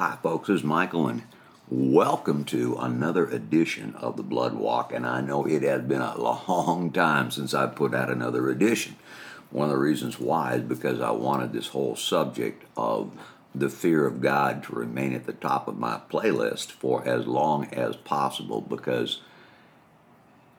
Hi, 0.00 0.16
folks. 0.22 0.46
This 0.46 0.58
is 0.58 0.64
Michael, 0.64 1.08
and 1.08 1.24
welcome 1.68 2.44
to 2.44 2.76
another 2.76 3.26
edition 3.26 3.96
of 3.96 4.16
the 4.16 4.22
Blood 4.22 4.54
Walk. 4.54 4.92
And 4.92 5.04
I 5.04 5.20
know 5.20 5.44
it 5.44 5.64
has 5.64 5.82
been 5.82 6.00
a 6.00 6.16
long 6.16 6.92
time 6.92 7.32
since 7.32 7.52
I 7.52 7.66
put 7.66 7.92
out 7.92 8.08
another 8.08 8.48
edition. 8.48 8.94
One 9.50 9.64
of 9.64 9.72
the 9.72 9.80
reasons 9.80 10.20
why 10.20 10.54
is 10.54 10.62
because 10.62 11.00
I 11.00 11.10
wanted 11.10 11.52
this 11.52 11.66
whole 11.66 11.96
subject 11.96 12.62
of 12.76 13.10
the 13.52 13.68
fear 13.68 14.06
of 14.06 14.20
God 14.20 14.62
to 14.62 14.72
remain 14.76 15.14
at 15.14 15.26
the 15.26 15.32
top 15.32 15.66
of 15.66 15.76
my 15.76 16.00
playlist 16.08 16.70
for 16.70 17.04
as 17.04 17.26
long 17.26 17.64
as 17.72 17.96
possible 17.96 18.60
because 18.60 19.20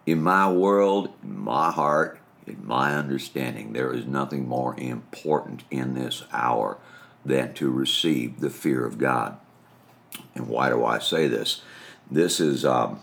in 0.05 0.21
my 0.21 0.51
world, 0.51 1.13
in 1.23 1.39
my 1.39 1.71
heart, 1.71 2.19
in 2.45 2.67
my 2.67 2.93
understanding, 2.93 3.71
there 3.71 3.93
is 3.93 4.05
nothing 4.05 4.49
more 4.49 4.77
important 4.77 5.63
in 5.71 5.93
this 5.93 6.25
hour 6.33 6.77
than 7.25 7.53
to 7.55 7.69
receive 7.69 8.39
the 8.39 8.49
fear 8.49 8.85
of 8.85 8.97
God. 8.97 9.37
And 10.35 10.47
why 10.47 10.69
do 10.69 10.83
I 10.85 10.99
say 10.99 11.27
this? 11.27 11.61
This 12.09 12.39
is, 12.39 12.65
um, 12.65 13.01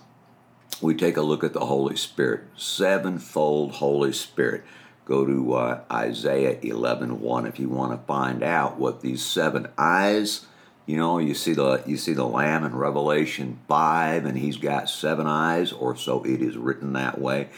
we 0.80 0.94
take 0.94 1.16
a 1.16 1.22
look 1.22 1.44
at 1.44 1.52
the 1.52 1.66
Holy 1.66 1.96
Spirit, 1.96 2.44
sevenfold 2.56 3.72
Holy 3.72 4.12
Spirit. 4.12 4.64
Go 5.04 5.24
to 5.24 5.54
uh, 5.54 5.80
Isaiah 5.90 6.58
11 6.62 7.20
1 7.20 7.46
if 7.46 7.60
you 7.60 7.68
want 7.68 7.92
to 7.92 8.06
find 8.06 8.42
out 8.42 8.78
what 8.78 9.02
these 9.02 9.24
seven 9.24 9.68
eyes. 9.78 10.46
You 10.84 10.96
know, 10.96 11.18
you 11.18 11.34
see 11.34 11.52
the 11.52 11.82
you 11.86 11.96
see 11.96 12.12
the 12.12 12.26
lamb 12.26 12.64
in 12.64 12.74
Revelation 12.74 13.58
five, 13.68 14.24
and 14.24 14.38
he's 14.38 14.56
got 14.56 14.88
seven 14.88 15.26
eyes, 15.26 15.72
or 15.72 15.96
so 15.96 16.24
it 16.24 16.40
is 16.42 16.56
written 16.56 16.92
that 16.92 17.20
way. 17.20 17.48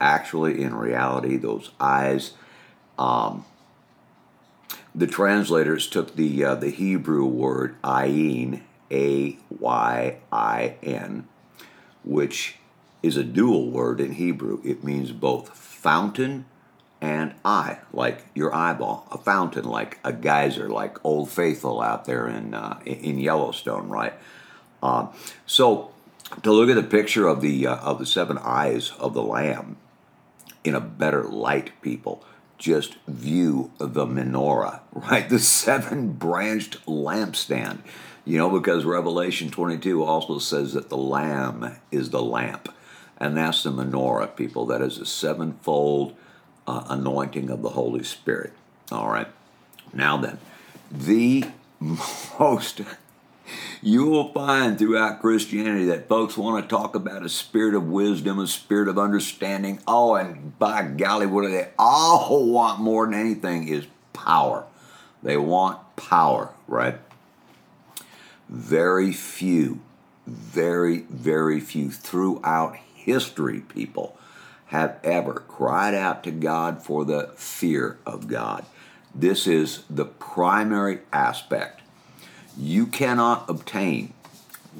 Actually, 0.00 0.62
in 0.62 0.74
reality, 0.74 1.36
those 1.36 1.70
eyes 1.80 2.32
um, 2.98 3.44
the 4.94 5.06
translators 5.06 5.86
took 5.86 6.16
the 6.16 6.44
uh, 6.44 6.54
the 6.54 6.70
Hebrew 6.70 7.24
word 7.24 7.80
ayin, 7.82 8.62
a 8.90 9.38
y 9.48 10.16
i 10.30 10.74
n, 10.82 11.28
which 12.04 12.56
is 13.02 13.16
a 13.16 13.24
dual 13.24 13.70
word 13.70 14.00
in 14.00 14.12
Hebrew. 14.12 14.60
It 14.64 14.84
means 14.84 15.12
both 15.12 15.56
fountain 15.56 16.44
and 17.00 17.34
eye, 17.44 17.78
like 17.92 18.26
your 18.34 18.54
eyeball, 18.54 19.08
a 19.10 19.18
fountain, 19.18 19.64
like 19.64 19.98
a 20.04 20.12
geyser, 20.12 20.68
like 20.68 21.04
Old 21.04 21.30
Faithful 21.30 21.80
out 21.80 22.04
there 22.04 22.28
in 22.28 22.54
uh, 22.54 22.80
in 22.84 23.18
Yellowstone, 23.18 23.88
right? 23.88 24.14
Uh, 24.82 25.08
so 25.46 25.90
to 26.42 26.52
look 26.52 26.68
at 26.68 26.76
the 26.76 26.88
picture 26.88 27.26
of 27.26 27.40
the 27.40 27.66
uh, 27.66 27.76
of 27.76 27.98
the 27.98 28.06
seven 28.06 28.38
eyes 28.38 28.92
of 28.98 29.14
the 29.14 29.22
Lamb 29.22 29.76
in 30.64 30.74
a 30.74 30.80
better 30.80 31.24
light, 31.24 31.70
people 31.82 32.24
just 32.62 32.94
view 33.08 33.72
the 33.78 34.06
menorah, 34.06 34.80
right? 34.92 35.28
The 35.28 35.40
seven 35.40 36.12
branched 36.12 36.86
lampstand. 36.86 37.78
You 38.24 38.38
know, 38.38 38.48
because 38.50 38.84
Revelation 38.84 39.50
22 39.50 40.04
also 40.04 40.38
says 40.38 40.74
that 40.74 40.88
the 40.88 40.96
Lamb 40.96 41.76
is 41.90 42.10
the 42.10 42.22
lamp. 42.22 42.72
And 43.18 43.36
that's 43.36 43.64
the 43.64 43.72
menorah, 43.72 44.36
people. 44.36 44.64
That 44.66 44.80
is 44.80 44.98
a 44.98 45.06
sevenfold 45.06 46.14
uh, 46.68 46.84
anointing 46.88 47.50
of 47.50 47.62
the 47.62 47.70
Holy 47.70 48.04
Spirit. 48.04 48.52
All 48.92 49.08
right. 49.08 49.26
Now 49.92 50.16
then, 50.16 50.38
the 50.88 51.44
most 52.38 52.80
you 53.82 54.06
will 54.06 54.32
find 54.32 54.78
throughout 54.78 55.20
Christianity 55.20 55.86
that 55.86 56.08
folks 56.08 56.36
want 56.36 56.62
to 56.62 56.68
talk 56.68 56.94
about 56.94 57.24
a 57.24 57.28
spirit 57.28 57.74
of 57.74 57.88
wisdom, 57.88 58.38
a 58.38 58.46
spirit 58.46 58.88
of 58.88 58.98
understanding. 58.98 59.80
Oh, 59.86 60.14
and 60.14 60.58
by 60.58 60.82
golly, 60.82 61.26
what 61.26 61.42
do 61.42 61.50
they 61.50 61.70
all 61.78 62.48
want 62.48 62.80
more 62.80 63.06
than 63.06 63.14
anything 63.14 63.68
is 63.68 63.86
power. 64.12 64.64
They 65.22 65.36
want 65.36 65.96
power, 65.96 66.50
right? 66.66 66.98
Very 68.48 69.12
few, 69.12 69.80
very, 70.26 70.98
very 71.08 71.60
few 71.60 71.90
throughout 71.90 72.76
history, 72.94 73.60
people 73.60 74.16
have 74.66 74.98
ever 75.04 75.34
cried 75.34 75.94
out 75.94 76.24
to 76.24 76.30
God 76.30 76.82
for 76.82 77.04
the 77.04 77.30
fear 77.36 77.98
of 78.06 78.26
God. 78.26 78.64
This 79.14 79.46
is 79.46 79.82
the 79.90 80.06
primary 80.06 81.00
aspect 81.12 81.81
you 82.56 82.86
cannot 82.86 83.48
obtain. 83.48 84.12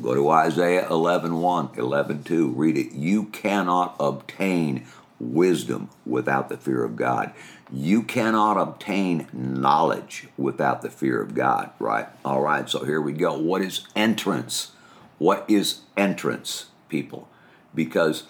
Go 0.00 0.15
to 0.15 0.31
Isaiah 0.31 0.88
11 0.88 1.41
1, 1.41 1.71
11 1.77 2.25
2, 2.25 2.49
read 2.49 2.78
it. 2.78 2.93
You 2.93 3.25
cannot 3.25 3.97
obtain 4.00 4.87
wisdom 5.21 5.91
without 6.05 6.49
the 6.49 6.56
fear 6.56 6.83
of 6.84 6.97
God. 6.97 7.33
You 7.71 8.03
cannot 8.03 8.59
obtain 8.59 9.28
knowledge 9.33 10.28
without 10.37 10.83
the 10.83 10.91
fear 10.91 11.21
of 11.21 11.34
God, 11.34 11.71
right? 11.78 12.09
All 12.25 12.41
right, 12.41 12.69
so 12.69 12.84
here 12.84 13.00
we 13.00 13.12
go. 13.12 13.38
What 13.38 13.62
is 13.62 13.87
entrance? 13.94 14.72
What 15.19 15.44
is 15.49 15.81
entrance, 15.97 16.66
people? 16.89 17.28
Because 17.75 18.25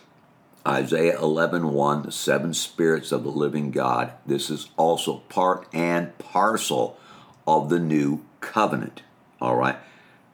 Isaiah 0.67 1.19
11 1.19 1.73
1, 1.73 2.03
the 2.03 2.13
seven 2.13 2.55
spirits 2.55 3.11
of 3.11 3.25
the 3.25 3.31
living 3.31 3.71
God, 3.71 4.13
this 4.27 4.51
is 4.51 4.69
also 4.77 5.19
part 5.29 5.67
and 5.73 6.17
parcel 6.19 6.99
of 7.47 7.69
the 7.69 7.81
new 7.81 8.25
covenant. 8.41 9.03
All 9.43 9.57
right. 9.57 9.77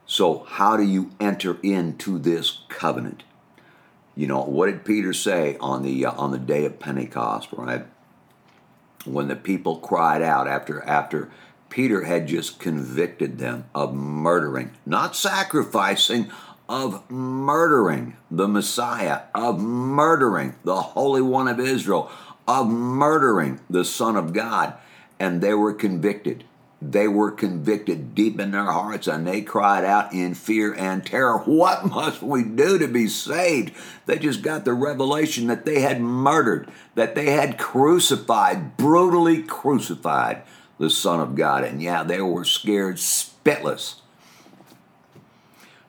So, 0.05 0.41
how 0.41 0.77
do 0.77 0.83
you 0.83 1.11
enter 1.19 1.57
into 1.63 2.19
this 2.19 2.59
covenant? 2.69 3.23
You 4.15 4.27
know, 4.27 4.43
what 4.43 4.67
did 4.67 4.85
Peter 4.85 5.15
say 5.15 5.57
on 5.61 5.83
the 5.83 6.05
uh, 6.05 6.13
on 6.13 6.31
the 6.31 6.39
day 6.39 6.67
of 6.67 6.79
Pentecost, 6.79 7.49
right? 7.53 7.87
When 9.07 9.29
the 9.29 9.37
people 9.37 9.79
cried 9.79 10.21
out 10.21 10.47
after 10.47 10.83
after 10.83 11.31
Peter 11.71 12.05
had 12.05 12.29
just 12.29 12.59
convicted 12.59 13.39
them 13.39 13.65
of 13.75 13.95
murdering, 13.95 14.73
not 14.85 15.17
sacrificing, 15.17 16.31
of 16.69 17.11
murdering 17.11 18.19
the 18.31 18.47
Messiah, 18.47 19.23
of 19.35 19.59
murdering 19.59 20.55
the 20.65 20.83
Holy 20.83 21.23
One 21.23 21.49
of 21.49 21.59
Israel, 21.59 22.11
of 22.47 22.69
murdering 22.69 23.61
the 23.71 23.87
Son 23.87 24.17
of 24.17 24.35
God, 24.35 24.75
and 25.19 25.41
they 25.41 25.55
were 25.55 25.73
convicted 25.73 26.45
they 26.81 27.09
were 27.09 27.33
convicted 27.33 28.15
deep 28.15 28.39
in 28.39 28.53
their 28.53 28.71
hearts 28.71 29.09
and 29.09 29.27
they 29.27 29.43
cried 29.43 29.85
out 29.85 30.13
in 30.13 30.35
fear 30.35 30.73
and 30.75 31.05
terror, 31.05 31.39
What 31.45 31.87
must 31.87 32.23
we 32.23 32.45
do 32.45 32.79
to 32.79 32.87
be 32.87 33.09
saved? 33.09 33.75
They 34.07 34.19
just 34.19 34.43
got 34.43 34.65
the 34.65 34.75
revelation 34.75 35.49
that 35.49 35.65
they 35.65 35.81
had 35.81 36.01
murdered, 36.01 36.71
that 36.95 37.15
they 37.15 37.33
had 37.33 37.59
crucified, 37.59 38.77
brutally 38.77 39.43
crucified 39.43 40.43
the 40.79 40.91
Son 40.91 41.21
of 41.21 41.35
God. 41.35 41.65
And 41.65 41.83
yeah, 41.83 42.05
they 42.05 42.23
were 42.23 42.45
scared 42.45 42.97
spitless. 42.97 43.97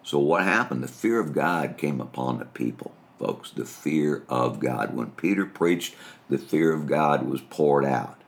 So, 0.04 0.18
what 0.18 0.44
happened? 0.44 0.84
The 0.84 0.88
fear 0.88 1.20
of 1.20 1.34
God 1.34 1.78
came 1.78 2.02
upon 2.02 2.40
the 2.40 2.46
people, 2.46 2.94
folks. 3.20 3.52
The 3.52 3.66
fear 3.66 4.24
of 4.28 4.60
God. 4.60 4.96
When 4.96 5.12
Peter 5.12 5.46
preached, 5.46 5.94
the 6.28 6.40
fear 6.40 6.74
of 6.74 6.88
God 6.88 7.30
was 7.30 7.42
poured 7.42 7.86
out 7.86 8.19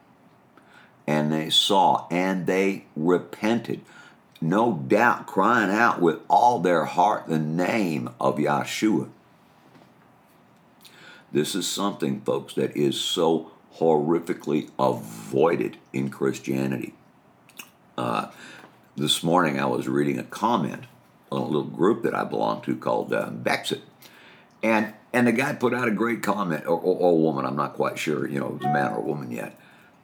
and 1.12 1.30
they 1.30 1.50
saw 1.50 2.06
and 2.10 2.46
they 2.46 2.86
repented. 2.96 3.82
No 4.40 4.72
doubt, 4.72 5.26
crying 5.26 5.70
out 5.70 6.00
with 6.00 6.20
all 6.26 6.58
their 6.58 6.86
heart 6.86 7.26
the 7.26 7.38
name 7.38 8.08
of 8.18 8.38
Yeshua. 8.38 9.10
This 11.30 11.54
is 11.54 11.68
something, 11.68 12.22
folks, 12.22 12.54
that 12.54 12.74
is 12.74 12.98
so 12.98 13.52
horrifically 13.76 14.70
avoided 14.78 15.76
in 15.92 16.08
Christianity. 16.08 16.94
Uh, 17.98 18.28
this 18.96 19.22
morning 19.22 19.60
I 19.60 19.66
was 19.66 19.88
reading 19.88 20.18
a 20.18 20.24
comment 20.24 20.84
on 21.30 21.42
a 21.42 21.46
little 21.46 21.64
group 21.64 22.02
that 22.04 22.14
I 22.14 22.24
belong 22.24 22.62
to 22.62 22.74
called 22.74 23.12
uh, 23.12 23.28
Bexit. 23.28 23.82
And 24.62 24.94
and 25.12 25.26
the 25.26 25.32
guy 25.32 25.52
put 25.52 25.74
out 25.74 25.88
a 25.88 25.90
great 25.90 26.22
comment, 26.22 26.64
or, 26.64 26.80
or, 26.80 26.96
or 26.96 27.18
woman, 27.20 27.44
I'm 27.44 27.56
not 27.56 27.74
quite 27.74 27.98
sure, 27.98 28.26
you 28.26 28.40
know, 28.40 28.46
it 28.46 28.54
was 28.54 28.62
a 28.62 28.72
man 28.72 28.92
or 28.92 28.98
a 28.98 29.02
woman 29.02 29.30
yet. 29.30 29.58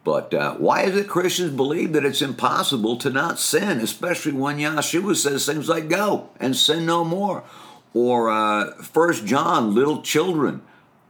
But 0.05 0.33
uh, 0.33 0.55
why 0.55 0.83
is 0.83 0.97
it 0.97 1.09
Christians 1.09 1.53
believe 1.53 1.93
that 1.93 2.05
it's 2.05 2.23
impossible 2.23 2.97
to 2.99 3.11
not 3.11 3.39
sin, 3.39 3.81
especially 3.81 4.33
when 4.33 4.59
Yeshua 4.59 5.17
says 5.17 5.45
things 5.45 5.69
like 5.69 5.89
"Go 5.89 6.31
and 6.41 6.57
sin 6.57 6.87
no 6.87 7.05
more," 7.05 7.45
or 7.93 8.31
uh, 8.31 8.73
First 8.83 9.27
John, 9.27 9.75
"Little 9.75 10.01
children, 10.03 10.63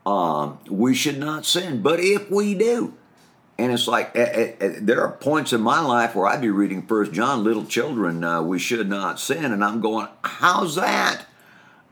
um, 0.04 0.58
we 0.68 0.94
should 0.94 1.18
not 1.18 1.46
sin, 1.46 1.82
but 1.82 2.00
if 2.00 2.30
we 2.30 2.54
do." 2.54 2.94
And 3.58 3.72
it's 3.72 3.88
like 3.88 4.16
uh, 4.16 4.20
uh, 4.20 4.72
there 4.80 5.02
are 5.02 5.12
points 5.12 5.52
in 5.52 5.60
my 5.60 5.80
life 5.80 6.14
where 6.14 6.26
I'd 6.26 6.40
be 6.40 6.50
reading 6.50 6.86
First 6.86 7.12
John, 7.12 7.44
"Little 7.44 7.66
children, 7.66 8.24
uh, 8.24 8.42
we 8.42 8.58
should 8.58 8.88
not 8.88 9.20
sin," 9.20 9.52
and 9.52 9.64
I'm 9.64 9.80
going, 9.80 10.08
"How's 10.24 10.76
that?" 10.76 11.26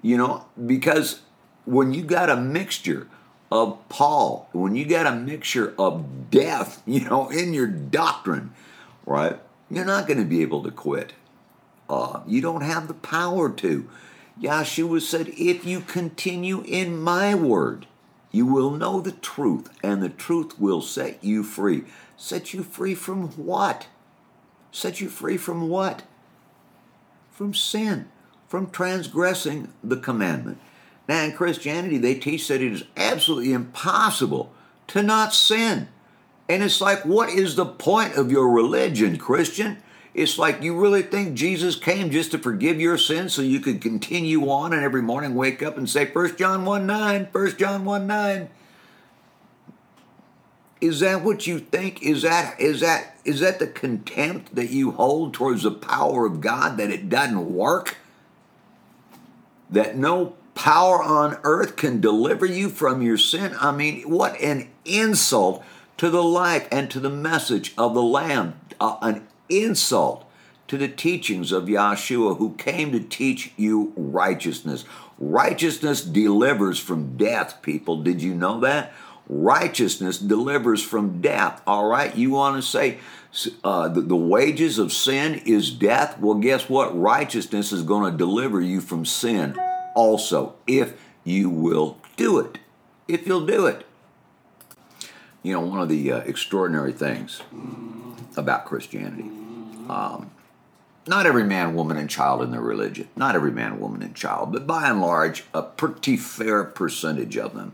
You 0.00 0.16
know, 0.16 0.46
because 0.64 1.20
when 1.66 1.92
you 1.92 2.02
got 2.02 2.30
a 2.30 2.36
mixture 2.36 3.08
of 3.50 3.78
Paul, 3.88 4.48
when 4.52 4.74
you 4.74 4.84
got 4.84 5.06
a 5.06 5.16
mixture 5.16 5.74
of 5.78 6.30
death, 6.30 6.82
you 6.86 7.00
know, 7.00 7.28
in 7.28 7.54
your 7.54 7.66
doctrine, 7.66 8.52
right, 9.04 9.38
you're 9.70 9.84
not 9.84 10.06
going 10.06 10.18
to 10.18 10.24
be 10.24 10.42
able 10.42 10.62
to 10.62 10.70
quit. 10.70 11.12
Uh, 11.88 12.20
you 12.26 12.40
don't 12.40 12.62
have 12.62 12.88
the 12.88 12.94
power 12.94 13.50
to. 13.50 13.88
Yeshua 14.40 15.00
said, 15.00 15.28
if 15.36 15.64
you 15.64 15.80
continue 15.80 16.62
in 16.62 16.98
my 17.00 17.34
word, 17.34 17.86
you 18.32 18.44
will 18.44 18.70
know 18.70 19.00
the 19.00 19.12
truth, 19.12 19.70
and 19.82 20.02
the 20.02 20.08
truth 20.08 20.58
will 20.58 20.82
set 20.82 21.22
you 21.22 21.42
free. 21.42 21.84
Set 22.16 22.52
you 22.52 22.62
free 22.62 22.94
from 22.94 23.28
what? 23.30 23.86
Set 24.72 25.00
you 25.00 25.08
free 25.08 25.36
from 25.36 25.68
what? 25.68 26.02
from 27.36 27.52
sin, 27.52 28.08
from 28.48 28.70
transgressing 28.70 29.70
the 29.84 29.98
commandment. 29.98 30.58
Now, 31.08 31.24
in 31.24 31.32
Christianity, 31.32 31.98
they 31.98 32.14
teach 32.14 32.48
that 32.48 32.60
it 32.60 32.72
is 32.72 32.84
absolutely 32.96 33.52
impossible 33.52 34.52
to 34.88 35.02
not 35.02 35.32
sin. 35.32 35.88
And 36.48 36.62
it's 36.62 36.80
like, 36.80 37.04
what 37.04 37.28
is 37.28 37.56
the 37.56 37.66
point 37.66 38.14
of 38.14 38.30
your 38.30 38.48
religion, 38.48 39.16
Christian? 39.16 39.82
It's 40.14 40.38
like 40.38 40.62
you 40.62 40.80
really 40.80 41.02
think 41.02 41.34
Jesus 41.34 41.76
came 41.76 42.10
just 42.10 42.30
to 42.30 42.38
forgive 42.38 42.80
your 42.80 42.96
sins 42.96 43.34
so 43.34 43.42
you 43.42 43.60
could 43.60 43.82
continue 43.82 44.48
on 44.48 44.72
and 44.72 44.82
every 44.82 45.02
morning 45.02 45.34
wake 45.34 45.62
up 45.62 45.76
and 45.76 45.88
say 45.88 46.06
1 46.06 46.38
John 46.38 46.64
1 46.64 46.86
9, 46.86 47.28
1 47.30 47.56
John 47.58 47.84
1 47.84 48.06
9. 48.06 48.48
Is 50.80 51.00
that 51.00 51.22
what 51.22 51.46
you 51.46 51.58
think? 51.58 52.02
Is 52.02 52.22
that 52.22 52.58
is 52.58 52.80
that 52.80 53.18
is 53.26 53.40
that 53.40 53.58
the 53.58 53.66
contempt 53.66 54.54
that 54.54 54.70
you 54.70 54.92
hold 54.92 55.34
towards 55.34 55.64
the 55.64 55.70
power 55.70 56.24
of 56.24 56.40
God 56.40 56.78
that 56.78 56.90
it 56.90 57.10
doesn't 57.10 57.52
work? 57.52 57.96
That 59.68 59.98
no 59.98 60.34
power 60.56 61.00
on 61.00 61.38
earth 61.44 61.76
can 61.76 62.00
deliver 62.00 62.44
you 62.44 62.68
from 62.68 63.02
your 63.02 63.18
sin? 63.18 63.54
I 63.60 63.70
mean, 63.70 64.02
what 64.10 64.40
an 64.40 64.68
insult 64.84 65.62
to 65.98 66.10
the 66.10 66.24
life 66.24 66.66
and 66.72 66.90
to 66.90 66.98
the 66.98 67.10
message 67.10 67.72
of 67.78 67.94
the 67.94 68.02
Lamb, 68.02 68.58
uh, 68.80 68.96
an 69.02 69.28
insult 69.48 70.24
to 70.66 70.76
the 70.76 70.88
teachings 70.88 71.52
of 71.52 71.64
Yahshua, 71.64 72.38
who 72.38 72.54
came 72.54 72.90
to 72.90 73.00
teach 73.00 73.52
you 73.56 73.92
righteousness. 73.96 74.84
Righteousness 75.18 76.02
delivers 76.02 76.80
from 76.80 77.16
death, 77.16 77.62
people. 77.62 78.02
Did 78.02 78.20
you 78.22 78.34
know 78.34 78.58
that? 78.60 78.92
Righteousness 79.28 80.18
delivers 80.18 80.82
from 80.82 81.20
death. 81.20 81.62
All 81.66 81.86
right, 81.86 82.16
you 82.16 82.30
want 82.30 82.56
to 82.56 82.62
say 82.62 82.98
uh, 83.62 83.88
the, 83.88 84.00
the 84.00 84.16
wages 84.16 84.78
of 84.78 84.92
sin 84.92 85.42
is 85.46 85.70
death? 85.70 86.18
Well, 86.18 86.38
guess 86.38 86.68
what? 86.68 86.98
Righteousness 86.98 87.72
is 87.72 87.82
going 87.82 88.10
to 88.10 88.16
deliver 88.16 88.60
you 88.60 88.80
from 88.80 89.04
sin 89.04 89.56
also, 89.96 90.54
if 90.68 90.94
you 91.24 91.50
will 91.50 91.98
do 92.16 92.38
it. 92.38 92.58
If 93.08 93.26
you'll 93.26 93.46
do 93.46 93.66
it. 93.66 93.84
You 95.42 95.54
know, 95.54 95.60
one 95.60 95.80
of 95.80 95.88
the 95.88 96.12
uh, 96.12 96.18
extraordinary 96.18 96.92
things 96.92 97.40
about 98.36 98.66
Christianity, 98.66 99.30
um, 99.88 100.30
not 101.06 101.24
every 101.24 101.44
man, 101.44 101.74
woman, 101.74 101.96
and 101.96 102.10
child 102.10 102.42
in 102.42 102.50
their 102.50 102.60
religion, 102.60 103.08
not 103.16 103.34
every 103.34 103.52
man, 103.52 103.80
woman, 103.80 104.02
and 104.02 104.14
child, 104.14 104.52
but 104.52 104.66
by 104.66 104.88
and 104.88 105.00
large, 105.00 105.44
a 105.54 105.62
pretty 105.62 106.16
fair 106.16 106.64
percentage 106.64 107.36
of 107.36 107.54
them. 107.54 107.72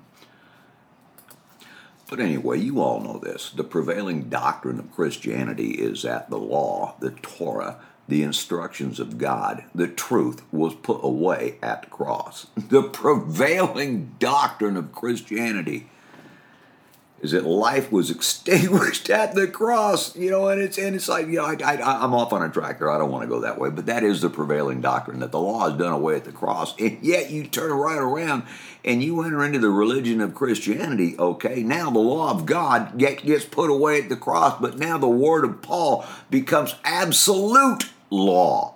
But 2.10 2.20
anyway, 2.20 2.58
you 2.58 2.82
all 2.82 3.00
know 3.00 3.18
this. 3.18 3.50
The 3.50 3.64
prevailing 3.64 4.28
doctrine 4.28 4.78
of 4.78 4.92
Christianity 4.92 5.70
is 5.70 6.02
that 6.02 6.28
the 6.28 6.38
law, 6.38 6.94
the 7.00 7.10
Torah, 7.10 7.80
the 8.08 8.22
instructions 8.22 8.98
of 9.00 9.18
God, 9.18 9.64
the 9.74 9.88
truth 9.88 10.42
was 10.52 10.74
put 10.74 11.00
away 11.02 11.56
at 11.62 11.82
the 11.82 11.88
cross. 11.88 12.46
The 12.56 12.82
prevailing 12.82 14.14
doctrine 14.18 14.76
of 14.76 14.92
Christianity 14.92 15.88
is 17.22 17.30
that 17.30 17.44
life 17.44 17.90
was 17.90 18.10
extinguished 18.16 19.08
at 19.08 19.34
the 19.34 19.46
cross, 19.46 20.14
you 20.16 20.30
know, 20.30 20.48
and 20.48 20.60
it's 20.60 20.76
and 20.76 20.94
it's 20.94 21.08
like 21.08 21.26
you 21.28 21.34
know 21.34 21.44
I, 21.44 21.56
I 21.62 22.04
I'm 22.04 22.12
off 22.12 22.32
on 22.32 22.42
a 22.42 22.50
track 22.50 22.78
here. 22.78 22.90
I 22.90 22.98
don't 22.98 23.10
want 23.10 23.22
to 23.22 23.28
go 23.28 23.40
that 23.40 23.58
way, 23.58 23.70
but 23.70 23.86
that 23.86 24.02
is 24.02 24.20
the 24.20 24.28
prevailing 24.28 24.80
doctrine 24.80 25.20
that 25.20 25.30
the 25.30 25.40
law 25.40 25.68
is 25.68 25.78
done 25.78 25.92
away 25.92 26.16
at 26.16 26.24
the 26.24 26.32
cross, 26.32 26.74
and 26.78 26.98
yet 27.02 27.30
you 27.30 27.46
turn 27.46 27.72
right 27.72 27.98
around 27.98 28.42
and 28.84 29.02
you 29.02 29.22
enter 29.22 29.44
into 29.44 29.60
the 29.60 29.70
religion 29.70 30.20
of 30.20 30.34
Christianity. 30.34 31.16
Okay, 31.18 31.62
now 31.62 31.88
the 31.90 32.00
law 32.00 32.30
of 32.32 32.44
God 32.46 32.98
get, 32.98 33.24
gets 33.24 33.44
put 33.44 33.70
away 33.70 34.02
at 34.02 34.08
the 34.08 34.16
cross, 34.16 34.60
but 34.60 34.76
now 34.76 34.98
the 34.98 35.08
word 35.08 35.44
of 35.44 35.62
Paul 35.62 36.04
becomes 36.30 36.74
absolute 36.84 37.91
law. 38.12 38.74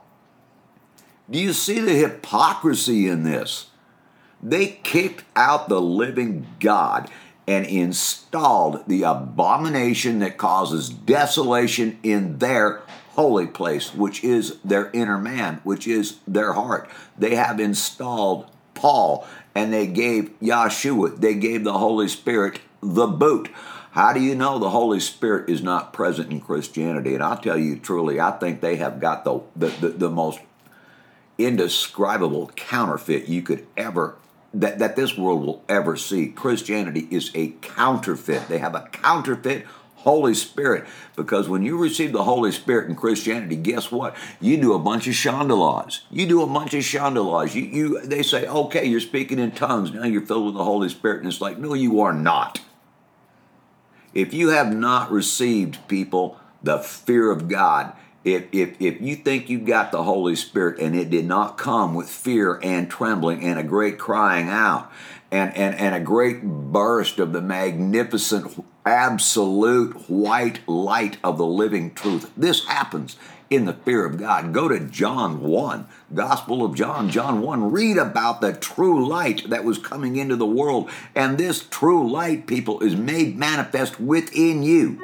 Do 1.31 1.39
you 1.39 1.53
see 1.53 1.81
the 1.81 1.95
hypocrisy 1.95 3.09
in 3.09 3.25
this? 3.25 3.67
They 4.43 4.79
kicked 4.83 5.25
out 5.35 5.69
the 5.69 5.81
living 5.81 6.47
God 6.61 7.11
and 7.49 7.67
installed 7.67 8.87
the 8.89 9.03
abomination 9.03 10.19
that 10.21 10.37
causes 10.39 10.89
desolation 10.89 11.99
in 12.03 12.39
their 12.39 12.83
holy 13.11 13.47
place, 13.47 13.95
which 13.95 14.23
is 14.25 14.59
their 14.65 14.91
inner 14.93 15.19
man, 15.19 15.61
which 15.65 15.87
is 15.87 16.19
their 16.27 16.53
heart. 16.53 16.89
They 17.19 17.35
have 17.35 17.61
installed 17.61 18.51
Paul 18.75 19.27
and 19.55 19.73
they 19.73 19.87
gave 19.87 20.39
Yahshua, 20.41 21.21
they 21.21 21.35
gave 21.35 21.65
the 21.65 21.79
Holy 21.79 22.09
Spirit 22.09 22.61
the 22.83 23.07
boot. 23.07 23.49
How 23.97 24.13
do 24.13 24.21
you 24.21 24.35
know 24.35 24.59
the 24.59 24.69
Holy 24.69 25.01
Spirit 25.01 25.49
is 25.49 25.63
not 25.63 25.95
present 25.95 26.31
in 26.31 26.43
Christianity? 26.43 27.15
And 27.15 27.25
I'll 27.25 27.39
tell 27.39 27.57
you 27.57 27.79
truly, 27.79 28.21
I 28.21 28.31
think 28.33 28.61
they 28.61 28.77
have 28.77 29.01
got 29.01 29.25
the, 29.25 29.41
the, 29.57 29.69
the, 29.69 29.89
the 29.89 30.11
most 30.11 30.39
indescribable 31.39 32.49
counterfeit 32.57 33.27
you 33.27 33.41
could 33.41 33.67
ever 33.75 34.17
that, 34.53 34.81
that 34.81 34.97
this 34.97 35.17
world 35.17 35.47
will 35.47 35.65
ever 35.67 35.97
see. 35.97 36.29
Christianity 36.29 37.09
is 37.11 37.31
a 37.35 37.53
counterfeit. 37.63 38.49
They 38.49 38.59
have 38.59 38.75
a 38.75 38.87
counterfeit 38.93 39.65
Holy 39.95 40.35
Spirit 40.35 40.85
because 41.17 41.49
when 41.49 41.63
you 41.63 41.79
receive 41.79 42.13
the 42.13 42.25
Holy 42.25 42.53
Spirit 42.53 42.91
in 42.91 42.97
Christianity, 42.97 43.57
guess 43.57 43.91
what? 43.91 44.15
You 44.43 44.59
do 44.59 44.75
a 44.75 44.79
bunch 44.79 45.07
of 45.07 45.15
shandalas. 45.15 46.01
You 46.11 46.27
do 46.27 46.43
a 46.43 46.47
bunch 46.47 46.75
of 46.75 46.83
shandalas. 46.83 47.55
You, 47.55 47.63
you, 47.63 48.01
they 48.03 48.23
say, 48.23 48.47
okay, 48.47 48.85
you're 48.85 49.01
speaking 49.01 49.39
in 49.39 49.53
tongues. 49.53 49.91
Now 49.91 50.05
you're 50.05 50.21
filled 50.21 50.45
with 50.45 50.55
the 50.55 50.65
Holy 50.65 50.91
Spirit. 50.91 51.21
And 51.21 51.29
it's 51.29 51.41
like, 51.41 51.57
no, 51.57 51.73
you 51.73 52.03
are 52.03 52.13
not. 52.13 52.61
If 54.17 54.33
you 54.33 54.49
have 54.49 54.75
not 54.75 55.13
received, 55.13 55.87
people, 55.89 56.41
the 56.63 56.79
fear 56.79 57.31
of 57.31 57.49
God, 57.49 57.93
if, 58.25 58.47
if, 58.51 58.81
if 58.81 58.99
you 58.99 59.15
think 59.15 59.51
you 59.51 59.59
got 59.59 59.93
the 59.93 60.05
Holy 60.05 60.35
Spirit 60.35 60.81
and 60.81 60.97
it 60.97 61.11
did 61.11 61.27
not 61.27 61.59
come 61.59 61.93
with 61.93 62.09
fear 62.09 62.59
and 62.63 62.91
trembling 62.91 63.45
and 63.45 63.59
a 63.59 63.63
great 63.63 63.99
crying 63.99 64.49
out 64.49 64.91
and, 65.31 65.55
and, 65.55 65.75
and 65.75 65.95
a 65.95 66.01
great 66.01 66.43
burst 66.43 67.19
of 67.19 67.35
the 67.35 67.43
magnificent, 67.43 68.65
absolute 68.87 70.09
white 70.09 70.67
light 70.67 71.19
of 71.23 71.37
the 71.37 71.45
living 71.45 71.93
truth, 71.93 72.33
this 72.39 72.65
happens 72.65 73.19
in 73.51 73.65
the 73.65 73.73
fear 73.73 74.05
of 74.05 74.19
God. 74.19 74.53
Go 74.53 74.69
to 74.69 74.81
John 74.81 75.41
1, 75.41 75.87
Gospel 76.15 76.65
of 76.65 76.75
John, 76.75 77.11
John 77.11 77.41
1. 77.41 77.71
Read 77.71 77.97
about 77.97 78.41
the 78.41 78.53
true 78.53 79.07
light 79.07 79.49
that 79.51 79.65
was 79.65 79.79
coming 79.79 80.17
into 80.17 80.37
the 80.37 80.47
world. 80.47 80.91
And 81.15 81.39
this 81.39 81.67
true 81.69 82.11
light, 82.11 82.47
people, 82.47 82.81
is 82.81 82.97
made 82.97 83.37
manifest 83.37 84.01
within 84.01 84.63
you 84.63 85.01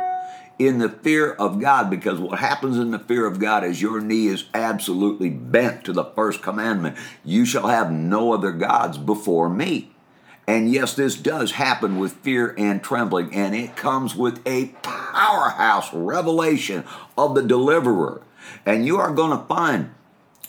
in 0.59 0.79
the 0.79 0.89
fear 0.89 1.33
of 1.33 1.61
God 1.61 1.91
because 1.91 2.21
what 2.21 2.39
happens 2.39 2.79
in 2.79 2.91
the 2.91 2.99
fear 2.99 3.27
of 3.27 3.39
God 3.39 3.65
is 3.65 3.83
your 3.83 4.01
knee 4.01 4.29
is 4.29 4.45
absolutely 4.55 5.31
bent 5.31 5.85
to 5.85 5.93
the 5.93 6.05
first 6.05 6.43
commandment 6.43 6.97
you 7.25 7.45
shall 7.45 7.69
have 7.69 7.91
no 7.91 8.33
other 8.33 8.53
gods 8.53 8.99
before 8.99 9.49
me. 9.49 9.91
And 10.47 10.71
yes, 10.71 10.95
this 10.95 11.17
does 11.17 11.53
happen 11.53 11.99
with 11.99 12.15
fear 12.15 12.55
and 12.59 12.83
trembling, 12.83 13.33
and 13.33 13.55
it 13.55 13.77
comes 13.77 14.17
with 14.17 14.45
a 14.47 14.67
powerhouse 14.83 15.93
revelation 15.95 16.85
of 17.17 17.35
the 17.35 17.43
deliverer. 17.43 18.23
And 18.65 18.87
you 18.87 18.99
are 18.99 19.13
going 19.13 19.39
to 19.39 19.45
find 19.47 19.95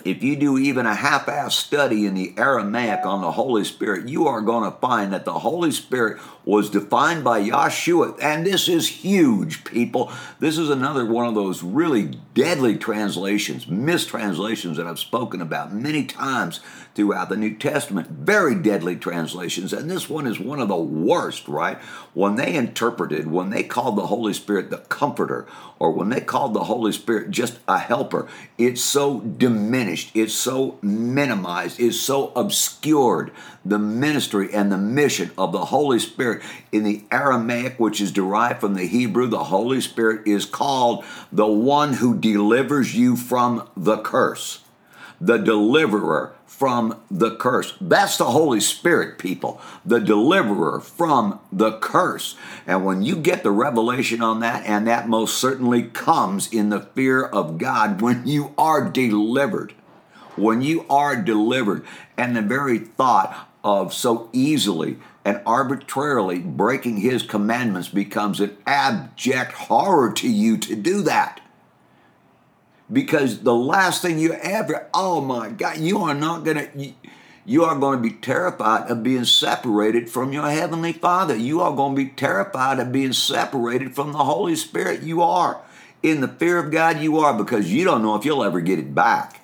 if 0.06 0.22
you 0.22 0.36
do 0.36 0.58
even 0.58 0.86
a 0.86 0.96
half 0.96 1.30
ass 1.30 1.56
study 1.56 2.06
in 2.06 2.14
the 2.14 2.34
Aramaic 2.38 3.06
on 3.06 3.22
the 3.22 3.32
Holy 3.32 3.64
Spirit, 3.64 4.10
you 4.10 4.28
are 4.28 4.42
going 4.42 4.70
to 4.70 4.78
find 4.80 5.14
that 5.14 5.26
the 5.26 5.40
Holy 5.40 5.72
Spirit 5.72 6.20
was 6.46 6.70
defined 6.70 7.24
by 7.24 7.42
Yahshua. 7.42 8.18
And 8.22 8.46
this 8.46 8.68
is 8.68 8.88
huge, 8.88 9.64
people. 9.64 10.12
This 10.40 10.58
is 10.58 10.70
another 10.70 11.06
one 11.06 11.26
of 11.26 11.36
those 11.36 11.64
really 11.64 12.20
deadly 12.34 12.78
translations, 12.78 13.68
mistranslations 13.68 14.78
that 14.78 14.88
I've 14.88 15.00
spoken 15.00 15.42
about 15.42 15.74
many 15.74 16.06
times 16.06 16.60
throughout 16.96 17.30
the 17.30 17.38
New 17.38 17.56
Testament. 17.56 18.10
Very 18.10 18.56
deadly 18.56 18.96
translations. 18.96 19.74
And 19.74 19.90
this 19.90 20.10
one 20.10 20.28
is 20.28 20.40
one 20.40 20.60
of 20.60 20.68
the 20.68 20.76
worst, 20.76 21.48
right? 21.48 21.78
When 22.14 22.36
they 22.36 22.56
interpreted, 22.56 23.32
when 23.32 23.50
they 23.50 23.64
called 23.64 23.98
the 23.98 24.08
Holy 24.08 24.34
Spirit 24.34 24.70
the 24.70 24.78
Comforter, 24.78 25.48
or 25.80 25.92
when 25.92 26.10
they 26.10 26.22
called 26.22 26.54
the 26.54 26.64
Holy 26.64 26.92
Spirit 26.92 27.32
just 27.32 27.60
a 27.68 27.78
helper, 27.78 28.28
it's 28.58 28.82
so 28.82 29.20
diminished, 29.20 30.12
it's 30.14 30.34
so 30.34 30.78
minimized, 30.82 31.80
it's 31.80 32.00
so 32.00 32.32
obscured 32.36 33.32
the 33.66 33.80
ministry 33.80 34.54
and 34.54 34.72
the 34.72 34.78
mission 34.78 35.32
of 35.38 35.52
the 35.52 35.66
Holy 35.66 36.00
Spirit. 36.00 36.42
In 36.72 36.84
the 36.84 37.04
Aramaic, 37.12 37.80
which 37.80 38.02
is 38.02 38.12
derived 38.12 38.60
from 38.60 38.74
the 38.74 38.86
Hebrew, 38.86 39.28
the 39.28 39.46
Holy 39.46 39.82
Spirit 39.82 40.28
is 40.28 40.46
called 40.46 41.06
the 41.32 41.48
one 41.48 41.94
who 41.94 42.18
delivers 42.18 42.96
you 42.96 43.16
from 43.16 43.70
the 43.76 43.98
curse, 43.98 44.64
the 45.20 45.38
deliverer 45.38 46.34
from 46.46 47.02
the 47.10 47.36
curse. 47.36 47.76
That's 47.82 48.18
the 48.18 48.26
Holy 48.26 48.60
Spirit, 48.60 49.18
people, 49.18 49.60
the 49.84 50.00
deliverer 50.00 50.80
from 50.80 51.40
the 51.52 51.80
curse. 51.80 52.36
And 52.68 52.86
when 52.86 53.02
you 53.02 53.16
get 53.16 53.44
the 53.44 53.52
revelation 53.52 54.22
on 54.22 54.40
that, 54.42 54.66
and 54.66 54.88
that 54.88 55.10
most 55.10 55.38
certainly 55.38 55.84
comes 55.84 56.54
in 56.54 56.70
the 56.70 56.82
fear 56.82 57.24
of 57.24 57.58
God 57.58 58.02
when 58.02 58.28
you 58.28 58.54
are 58.58 58.88
delivered. 58.90 59.74
When 60.36 60.62
you 60.62 60.86
are 60.90 61.16
delivered, 61.16 61.86
and 62.18 62.36
the 62.36 62.42
very 62.42 62.80
thought 62.80 63.50
of 63.64 63.94
so 63.94 64.30
easily 64.34 64.98
and 65.24 65.42
arbitrarily 65.46 66.40
breaking 66.40 66.98
his 66.98 67.24
commandments 67.24 67.88
becomes 67.88 68.40
an 68.40 68.58
abject 68.66 69.54
horror 69.54 70.12
to 70.12 70.30
you 70.30 70.58
to 70.58 70.76
do 70.76 71.02
that. 71.02 71.40
Because 72.92 73.40
the 73.40 73.56
last 73.56 74.02
thing 74.02 74.20
you 74.20 74.34
ever, 74.34 74.88
oh 74.94 75.22
my 75.22 75.50
God, 75.50 75.78
you 75.78 76.00
are 76.00 76.14
not 76.14 76.44
going 76.44 76.58
to. 76.58 76.94
You, 77.46 77.66
are 77.66 77.78
going 77.78 78.02
to 78.02 78.10
be 78.10 78.16
terrified 78.16 78.90
of 78.90 79.04
being 79.04 79.26
separated 79.26 80.10
from 80.10 80.32
your 80.32 80.50
Heavenly 80.50 80.94
Father. 80.94 81.36
You 81.36 81.60
are 81.60 81.76
going 81.76 81.94
to 81.94 82.02
be 82.06 82.10
terrified 82.10 82.80
of 82.80 82.94
being 82.94 83.12
separated 83.12 83.94
from 83.94 84.14
the 84.14 84.20
Holy 84.20 84.56
Spirit. 84.56 85.04
You 85.04 85.22
are. 85.22 85.62
In 86.02 86.22
the 86.22 86.30
fear 86.30 86.58
of 86.58 86.72
God, 86.72 87.02
you 87.02 87.18
are 87.18 87.34
because 87.34 87.70
you 87.70 87.84
don't 87.84 88.02
know 88.02 88.16
if 88.16 88.24
you'll 88.24 88.46
ever 88.46 88.62
get 88.62 88.80
it 88.80 88.96
back. 88.96 89.43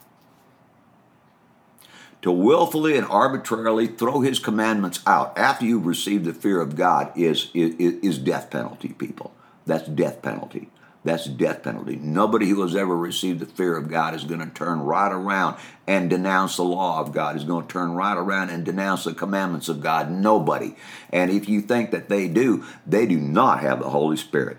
To 2.21 2.31
willfully 2.31 2.97
and 2.97 3.07
arbitrarily 3.07 3.87
throw 3.87 4.21
His 4.21 4.39
commandments 4.39 5.01
out 5.07 5.37
after 5.37 5.65
you've 5.65 5.85
received 5.85 6.25
the 6.25 6.33
fear 6.33 6.59
of 6.59 6.75
God 6.75 7.11
is, 7.17 7.49
is, 7.53 7.75
is 7.77 8.17
death 8.17 8.49
penalty, 8.49 8.89
people. 8.89 9.33
That's 9.65 9.87
death 9.87 10.21
penalty. 10.21 10.69
That's 11.05 11.25
death 11.25 11.63
penalty. 11.63 11.95
Nobody 11.95 12.49
who 12.49 12.61
has 12.61 12.75
ever 12.75 12.95
received 12.95 13.39
the 13.39 13.45
fear 13.45 13.77
of 13.77 13.89
God 13.89 14.13
is 14.13 14.25
going 14.25 14.41
to 14.41 14.53
turn 14.53 14.81
right 14.81 15.11
around 15.11 15.57
and 15.87 16.09
denounce 16.09 16.57
the 16.57 16.63
law 16.63 16.99
of 16.99 17.13
God. 17.13 17.37
Is 17.37 17.45
going 17.45 17.65
to 17.65 17.71
turn 17.71 17.93
right 17.93 18.17
around 18.17 18.49
and 18.49 18.65
denounce 18.65 19.05
the 19.05 19.13
commandments 19.13 19.69
of 19.69 19.79
God. 19.79 20.11
Nobody. 20.11 20.75
And 21.11 21.31
if 21.31 21.47
you 21.47 21.61
think 21.61 21.91
that 21.91 22.09
they 22.09 22.27
do, 22.27 22.65
they 22.85 23.05
do 23.05 23.17
not 23.17 23.61
have 23.61 23.79
the 23.79 23.91
Holy 23.91 24.17
Spirit. 24.17 24.57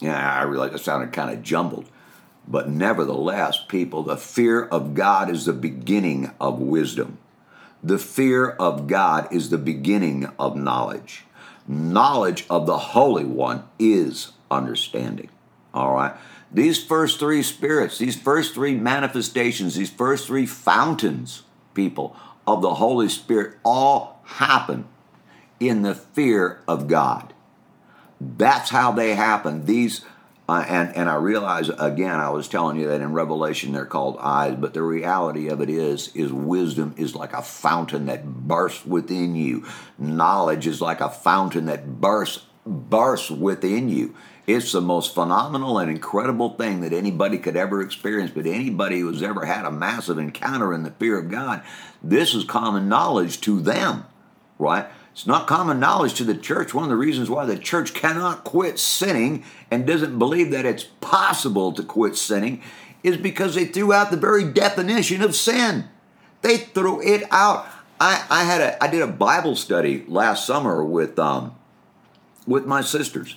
Yeah, 0.00 0.34
I 0.34 0.42
realize 0.42 0.74
it 0.74 0.80
sounded 0.80 1.12
kind 1.12 1.30
of 1.30 1.42
jumbled. 1.42 1.86
But 2.46 2.68
nevertheless, 2.68 3.62
people, 3.68 4.02
the 4.02 4.16
fear 4.16 4.64
of 4.64 4.94
God 4.94 5.30
is 5.30 5.46
the 5.46 5.52
beginning 5.52 6.32
of 6.40 6.58
wisdom. 6.58 7.18
The 7.82 7.98
fear 7.98 8.50
of 8.50 8.86
God 8.86 9.32
is 9.32 9.50
the 9.50 9.58
beginning 9.58 10.26
of 10.38 10.56
knowledge. 10.56 11.24
Knowledge 11.66 12.44
of 12.50 12.66
the 12.66 12.78
Holy 12.78 13.24
One 13.24 13.64
is 13.78 14.32
understanding. 14.50 15.30
All 15.72 15.94
right. 15.94 16.14
These 16.52 16.82
first 16.82 17.20
three 17.20 17.42
spirits, 17.42 17.98
these 17.98 18.16
first 18.16 18.54
three 18.54 18.74
manifestations, 18.74 19.76
these 19.76 19.90
first 19.90 20.26
three 20.26 20.46
fountains, 20.46 21.44
people, 21.74 22.16
of 22.46 22.62
the 22.62 22.74
Holy 22.74 23.08
Spirit 23.08 23.56
all 23.64 24.20
happen 24.24 24.86
in 25.60 25.82
the 25.82 25.94
fear 25.94 26.60
of 26.66 26.88
God. 26.88 27.32
That's 28.20 28.70
how 28.70 28.92
they 28.92 29.14
happen. 29.14 29.66
These, 29.66 30.04
uh, 30.50 30.64
and, 30.68 30.96
and 30.96 31.08
I 31.08 31.14
realize, 31.14 31.68
again, 31.68 32.18
I 32.18 32.30
was 32.30 32.48
telling 32.48 32.76
you 32.76 32.88
that 32.88 33.00
in 33.00 33.12
Revelation 33.12 33.70
they're 33.70 33.86
called 33.86 34.16
eyes, 34.18 34.56
but 34.58 34.74
the 34.74 34.82
reality 34.82 35.46
of 35.46 35.60
it 35.60 35.70
is, 35.70 36.10
is 36.16 36.32
wisdom 36.32 36.92
is 36.96 37.14
like 37.14 37.32
a 37.32 37.40
fountain 37.40 38.06
that 38.06 38.26
bursts 38.26 38.84
within 38.84 39.36
you. 39.36 39.64
Knowledge 39.96 40.66
is 40.66 40.80
like 40.80 41.00
a 41.00 41.08
fountain 41.08 41.66
that 41.66 42.00
bursts, 42.00 42.46
bursts 42.66 43.30
within 43.30 43.88
you. 43.88 44.16
It's 44.48 44.72
the 44.72 44.80
most 44.80 45.14
phenomenal 45.14 45.78
and 45.78 45.88
incredible 45.88 46.56
thing 46.56 46.80
that 46.80 46.92
anybody 46.92 47.38
could 47.38 47.56
ever 47.56 47.80
experience. 47.80 48.32
But 48.32 48.46
anybody 48.46 48.98
who's 48.98 49.22
ever 49.22 49.44
had 49.44 49.64
a 49.64 49.70
massive 49.70 50.18
encounter 50.18 50.74
in 50.74 50.82
the 50.82 50.90
fear 50.90 51.16
of 51.16 51.30
God, 51.30 51.62
this 52.02 52.34
is 52.34 52.42
common 52.42 52.88
knowledge 52.88 53.40
to 53.42 53.60
them, 53.60 54.04
right? 54.58 54.88
It's 55.12 55.26
not 55.26 55.46
common 55.46 55.80
knowledge 55.80 56.14
to 56.14 56.24
the 56.24 56.36
church. 56.36 56.72
One 56.72 56.84
of 56.84 56.90
the 56.90 56.96
reasons 56.96 57.28
why 57.28 57.44
the 57.44 57.58
church 57.58 57.94
cannot 57.94 58.44
quit 58.44 58.78
sinning 58.78 59.44
and 59.70 59.86
doesn't 59.86 60.18
believe 60.18 60.50
that 60.52 60.64
it's 60.64 60.84
possible 61.00 61.72
to 61.72 61.82
quit 61.82 62.16
sinning 62.16 62.62
is 63.02 63.16
because 63.16 63.54
they 63.54 63.64
threw 63.64 63.92
out 63.92 64.10
the 64.10 64.16
very 64.16 64.44
definition 64.44 65.22
of 65.22 65.34
sin. 65.34 65.88
They 66.42 66.58
threw 66.58 67.02
it 67.02 67.24
out. 67.30 67.66
I, 68.00 68.24
I 68.30 68.44
had 68.44 68.60
a 68.60 68.82
I 68.82 68.88
did 68.88 69.02
a 69.02 69.06
Bible 69.06 69.56
study 69.56 70.04
last 70.06 70.46
summer 70.46 70.82
with 70.82 71.18
um, 71.18 71.54
with 72.46 72.64
my 72.64 72.80
sisters 72.80 73.36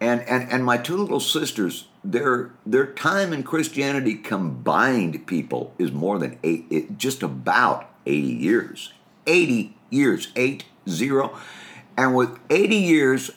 and 0.00 0.20
and 0.22 0.50
and 0.50 0.64
my 0.64 0.76
two 0.76 0.96
little 0.96 1.20
sisters 1.20 1.88
their 2.02 2.50
their 2.66 2.86
time 2.86 3.32
in 3.32 3.42
christianity 3.42 4.14
combined 4.14 5.26
people 5.26 5.74
is 5.78 5.92
more 5.92 6.18
than 6.18 6.38
eight 6.42 6.66
it, 6.70 6.98
just 6.98 7.22
about 7.22 7.90
80 8.06 8.26
years 8.26 8.92
80 9.26 9.76
years 9.90 10.28
eight 10.36 10.64
zero 10.88 11.36
and 11.96 12.14
with 12.14 12.38
80 12.50 12.76
years 12.76 13.30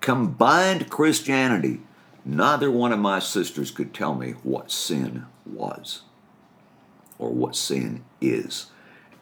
combined 0.00 0.90
christianity 0.90 1.80
neither 2.24 2.70
one 2.70 2.92
of 2.92 2.98
my 2.98 3.18
sisters 3.18 3.70
could 3.70 3.94
tell 3.94 4.14
me 4.14 4.32
what 4.42 4.70
sin 4.70 5.26
was 5.46 6.02
or 7.18 7.30
what 7.30 7.56
sin 7.56 8.04
is 8.20 8.66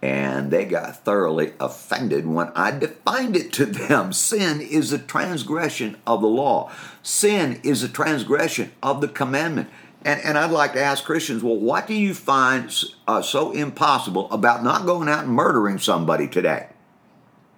and 0.00 0.50
they 0.50 0.64
got 0.64 1.04
thoroughly 1.04 1.52
offended 1.58 2.26
when 2.26 2.52
I 2.54 2.70
defined 2.70 3.36
it 3.36 3.52
to 3.54 3.66
them. 3.66 4.12
Sin 4.12 4.60
is 4.60 4.92
a 4.92 4.98
transgression 4.98 5.96
of 6.06 6.20
the 6.20 6.28
law, 6.28 6.70
sin 7.02 7.60
is 7.64 7.82
a 7.82 7.88
transgression 7.88 8.72
of 8.82 9.00
the 9.00 9.08
commandment. 9.08 9.68
And, 10.04 10.20
and 10.20 10.38
I'd 10.38 10.52
like 10.52 10.74
to 10.74 10.82
ask 10.82 11.04
Christians, 11.04 11.42
well, 11.42 11.56
what 11.56 11.88
do 11.88 11.94
you 11.94 12.14
find 12.14 12.72
uh, 13.08 13.20
so 13.20 13.50
impossible 13.50 14.30
about 14.30 14.62
not 14.62 14.86
going 14.86 15.08
out 15.08 15.24
and 15.24 15.32
murdering 15.32 15.78
somebody 15.78 16.28
today? 16.28 16.68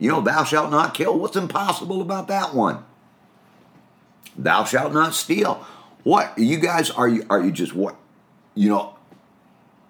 You 0.00 0.09
know, 0.09 0.23
thou 0.23 0.45
shalt 0.45 0.71
not 0.71 0.95
kill. 0.95 1.16
What's 1.19 1.37
impossible 1.37 2.00
about 2.00 2.26
that 2.28 2.54
one? 2.54 2.83
Thou 4.37 4.64
shalt 4.64 4.95
not 4.95 5.14
steal. 5.14 5.64
What 6.02 6.37
you 6.38 6.59
guys 6.59 6.90
are 6.90 7.07
you 7.07 7.26
are 7.28 7.45
you 7.45 7.52
just 7.52 7.75
what 7.75 7.97
you 8.54 8.71
know 8.71 8.97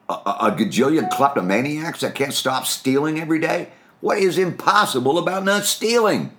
a, 0.09 0.15
a 0.15 0.57
gajillion 0.59 1.09
kleptomaniacs 1.11 2.01
that 2.01 2.17
can't 2.17 2.35
stop 2.35 2.67
stealing 2.67 3.21
every 3.21 3.39
day? 3.39 3.69
What 4.01 4.19
is 4.19 4.37
impossible 4.37 5.17
about 5.17 5.45
not 5.45 5.65
stealing? 5.65 6.33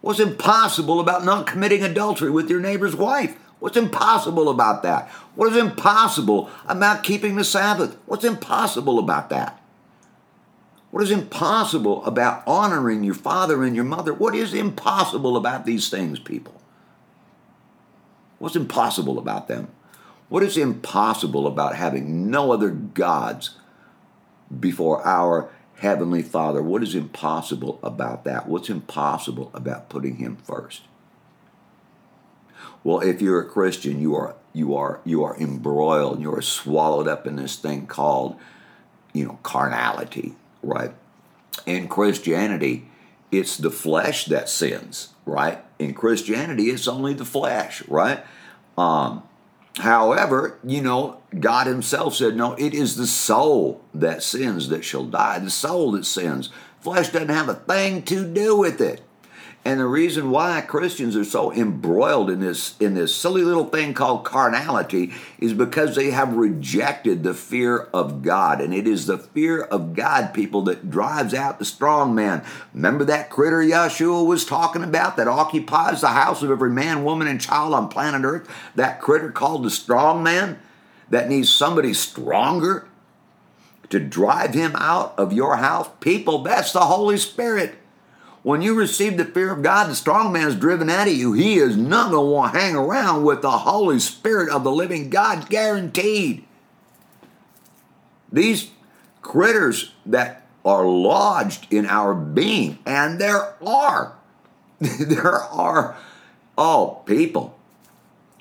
What's 0.00 0.20
impossible 0.20 1.00
about 1.00 1.26
not 1.26 1.46
committing 1.46 1.82
adultery 1.82 2.30
with 2.30 2.48
your 2.48 2.60
neighbor's 2.60 2.96
wife? 2.96 3.36
What's 3.58 3.76
impossible 3.76 4.48
about 4.48 4.82
that? 4.84 5.10
What 5.34 5.52
is 5.52 5.58
impossible 5.58 6.48
about 6.66 7.02
keeping 7.02 7.36
the 7.36 7.44
Sabbath? 7.44 7.98
What's 8.06 8.24
impossible 8.24 8.98
about 8.98 9.28
that? 9.30 9.57
What 10.90 11.02
is 11.02 11.10
impossible 11.10 12.04
about 12.04 12.42
honoring 12.46 13.04
your 13.04 13.14
father 13.14 13.62
and 13.62 13.76
your 13.76 13.84
mother? 13.84 14.14
What 14.14 14.34
is 14.34 14.54
impossible 14.54 15.36
about 15.36 15.66
these 15.66 15.90
things, 15.90 16.18
people? 16.18 16.60
What's 18.38 18.56
impossible 18.56 19.18
about 19.18 19.48
them? 19.48 19.68
What 20.28 20.42
is 20.42 20.56
impossible 20.56 21.46
about 21.46 21.76
having 21.76 22.30
no 22.30 22.52
other 22.52 22.70
gods 22.70 23.56
before 24.58 25.06
our 25.06 25.50
Heavenly 25.76 26.22
Father? 26.22 26.62
What 26.62 26.82
is 26.82 26.94
impossible 26.94 27.78
about 27.82 28.24
that? 28.24 28.48
What's 28.48 28.70
impossible 28.70 29.50
about 29.54 29.88
putting 29.88 30.16
Him 30.16 30.36
first? 30.36 30.82
Well, 32.84 33.00
if 33.00 33.20
you're 33.20 33.40
a 33.40 33.48
Christian, 33.48 34.00
you 34.00 34.14
are 34.14 34.36
you 34.52 34.74
are 34.74 35.00
you 35.04 35.22
are 35.24 35.36
embroiled, 35.38 36.20
you 36.20 36.34
are 36.34 36.42
swallowed 36.42 37.08
up 37.08 37.26
in 37.26 37.36
this 37.36 37.56
thing 37.56 37.86
called, 37.86 38.38
you 39.12 39.24
know, 39.24 39.38
carnality, 39.42 40.34
right? 40.62 40.92
In 41.66 41.88
Christianity, 41.88 42.88
it's 43.30 43.56
the 43.56 43.70
flesh 43.70 44.26
that 44.26 44.48
sins, 44.48 45.10
right? 45.26 45.62
In 45.78 45.94
Christianity, 45.94 46.64
it's 46.64 46.88
only 46.88 47.14
the 47.14 47.24
flesh, 47.24 47.86
right? 47.88 48.24
Um, 48.76 49.22
However, 49.78 50.58
you 50.64 50.80
know, 50.80 51.20
God 51.38 51.66
Himself 51.66 52.16
said, 52.16 52.36
No, 52.36 52.54
it 52.54 52.74
is 52.74 52.96
the 52.96 53.06
soul 53.06 53.80
that 53.94 54.22
sins 54.22 54.68
that 54.68 54.84
shall 54.84 55.04
die. 55.04 55.38
The 55.38 55.50
soul 55.50 55.92
that 55.92 56.04
sins. 56.04 56.50
Flesh 56.80 57.10
doesn't 57.10 57.28
have 57.28 57.48
a 57.48 57.54
thing 57.54 58.02
to 58.04 58.24
do 58.24 58.56
with 58.56 58.80
it. 58.80 59.02
And 59.68 59.80
the 59.80 59.86
reason 59.86 60.30
why 60.30 60.62
Christians 60.62 61.14
are 61.14 61.26
so 61.26 61.52
embroiled 61.52 62.30
in 62.30 62.40
this 62.40 62.74
in 62.80 62.94
this 62.94 63.14
silly 63.14 63.42
little 63.42 63.66
thing 63.66 63.92
called 63.92 64.24
carnality 64.24 65.12
is 65.38 65.52
because 65.52 65.94
they 65.94 66.10
have 66.10 66.32
rejected 66.36 67.22
the 67.22 67.34
fear 67.34 67.76
of 67.92 68.22
God. 68.22 68.62
And 68.62 68.72
it 68.72 68.88
is 68.88 69.04
the 69.04 69.18
fear 69.18 69.60
of 69.60 69.92
God, 69.92 70.32
people, 70.32 70.62
that 70.62 70.88
drives 70.88 71.34
out 71.34 71.58
the 71.58 71.66
strong 71.66 72.14
man. 72.14 72.46
Remember 72.72 73.04
that 73.04 73.28
critter 73.28 73.60
Yeshua 73.60 74.24
was 74.24 74.46
talking 74.46 74.82
about 74.82 75.18
that 75.18 75.28
occupies 75.28 76.00
the 76.00 76.08
house 76.08 76.42
of 76.42 76.50
every 76.50 76.70
man, 76.70 77.04
woman, 77.04 77.28
and 77.28 77.38
child 77.38 77.74
on 77.74 77.90
planet 77.90 78.24
Earth? 78.24 78.48
That 78.74 79.02
critter 79.02 79.30
called 79.30 79.64
the 79.64 79.70
strong 79.70 80.22
man 80.22 80.58
that 81.10 81.28
needs 81.28 81.50
somebody 81.50 81.92
stronger 81.92 82.88
to 83.90 84.00
drive 84.00 84.54
him 84.54 84.74
out 84.76 85.12
of 85.18 85.34
your 85.34 85.56
house? 85.56 85.90
People, 86.00 86.42
that's 86.42 86.72
the 86.72 86.80
Holy 86.80 87.18
Spirit. 87.18 87.77
When 88.48 88.62
you 88.62 88.72
receive 88.72 89.18
the 89.18 89.26
fear 89.26 89.52
of 89.52 89.62
God, 89.62 89.90
the 89.90 89.94
strong 89.94 90.32
man 90.32 90.48
is 90.48 90.56
driven 90.56 90.88
out 90.88 91.06
of 91.06 91.12
you. 91.12 91.34
He 91.34 91.58
is 91.58 91.76
not 91.76 92.10
going 92.10 92.24
to 92.24 92.32
want 92.32 92.54
to 92.54 92.58
hang 92.58 92.74
around 92.76 93.22
with 93.22 93.42
the 93.42 93.50
Holy 93.50 93.98
Spirit 93.98 94.48
of 94.48 94.64
the 94.64 94.72
living 94.72 95.10
God, 95.10 95.50
guaranteed. 95.50 96.46
These 98.32 98.70
critters 99.20 99.92
that 100.06 100.46
are 100.64 100.86
lodged 100.86 101.70
in 101.70 101.84
our 101.84 102.14
being, 102.14 102.78
and 102.86 103.20
there 103.20 103.54
are, 103.62 104.16
there 104.80 105.42
are, 105.42 105.98
oh, 106.56 107.02
people, 107.04 107.54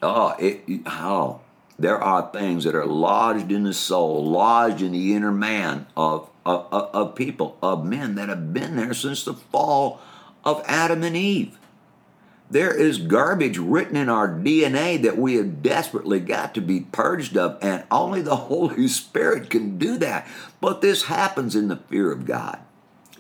oh, 0.02 0.36
it, 0.40 0.64
oh, 0.86 1.42
there 1.78 2.02
are 2.02 2.32
things 2.32 2.64
that 2.64 2.76
are 2.76 2.86
lodged 2.86 3.52
in 3.52 3.64
the 3.64 3.74
soul, 3.74 4.26
lodged 4.26 4.82
in 4.82 4.94
the 4.94 5.14
inner 5.14 5.34
man 5.34 5.86
of 5.98 6.30
of, 6.48 6.90
of, 6.94 7.16
people, 7.16 7.58
of 7.62 7.86
men 7.86 8.16
that 8.16 8.30
have 8.30 8.54
been 8.54 8.78
there 8.78 8.94
since 8.94 9.24
the 9.24 9.34
fall 9.34 10.00
of 10.46 10.64
Adam 10.66 11.04
and 11.04 11.18
Eve. 11.18 11.58
There 12.50 12.74
is 12.74 12.98
garbage 12.98 13.58
written 13.58 13.98
in 13.98 14.08
our 14.08 14.30
DNA 14.30 15.02
that 15.02 15.18
we 15.18 15.36
have 15.36 15.62
desperately 15.62 16.22
got 16.22 16.56
to 16.56 16.62
be 16.62 16.80
purged 16.80 17.36
of, 17.36 17.58
and 17.62 17.84
only 17.92 18.22
the 18.22 18.36
Holy 18.48 18.88
Spirit 18.88 19.50
can 19.50 19.78
do 19.78 19.98
that. 19.98 20.26
But 20.62 20.82
this 20.82 21.04
happens 21.04 21.56
in 21.56 21.68
the 21.68 21.76
fear 21.76 22.12
of 22.12 22.26
God. 22.26 22.60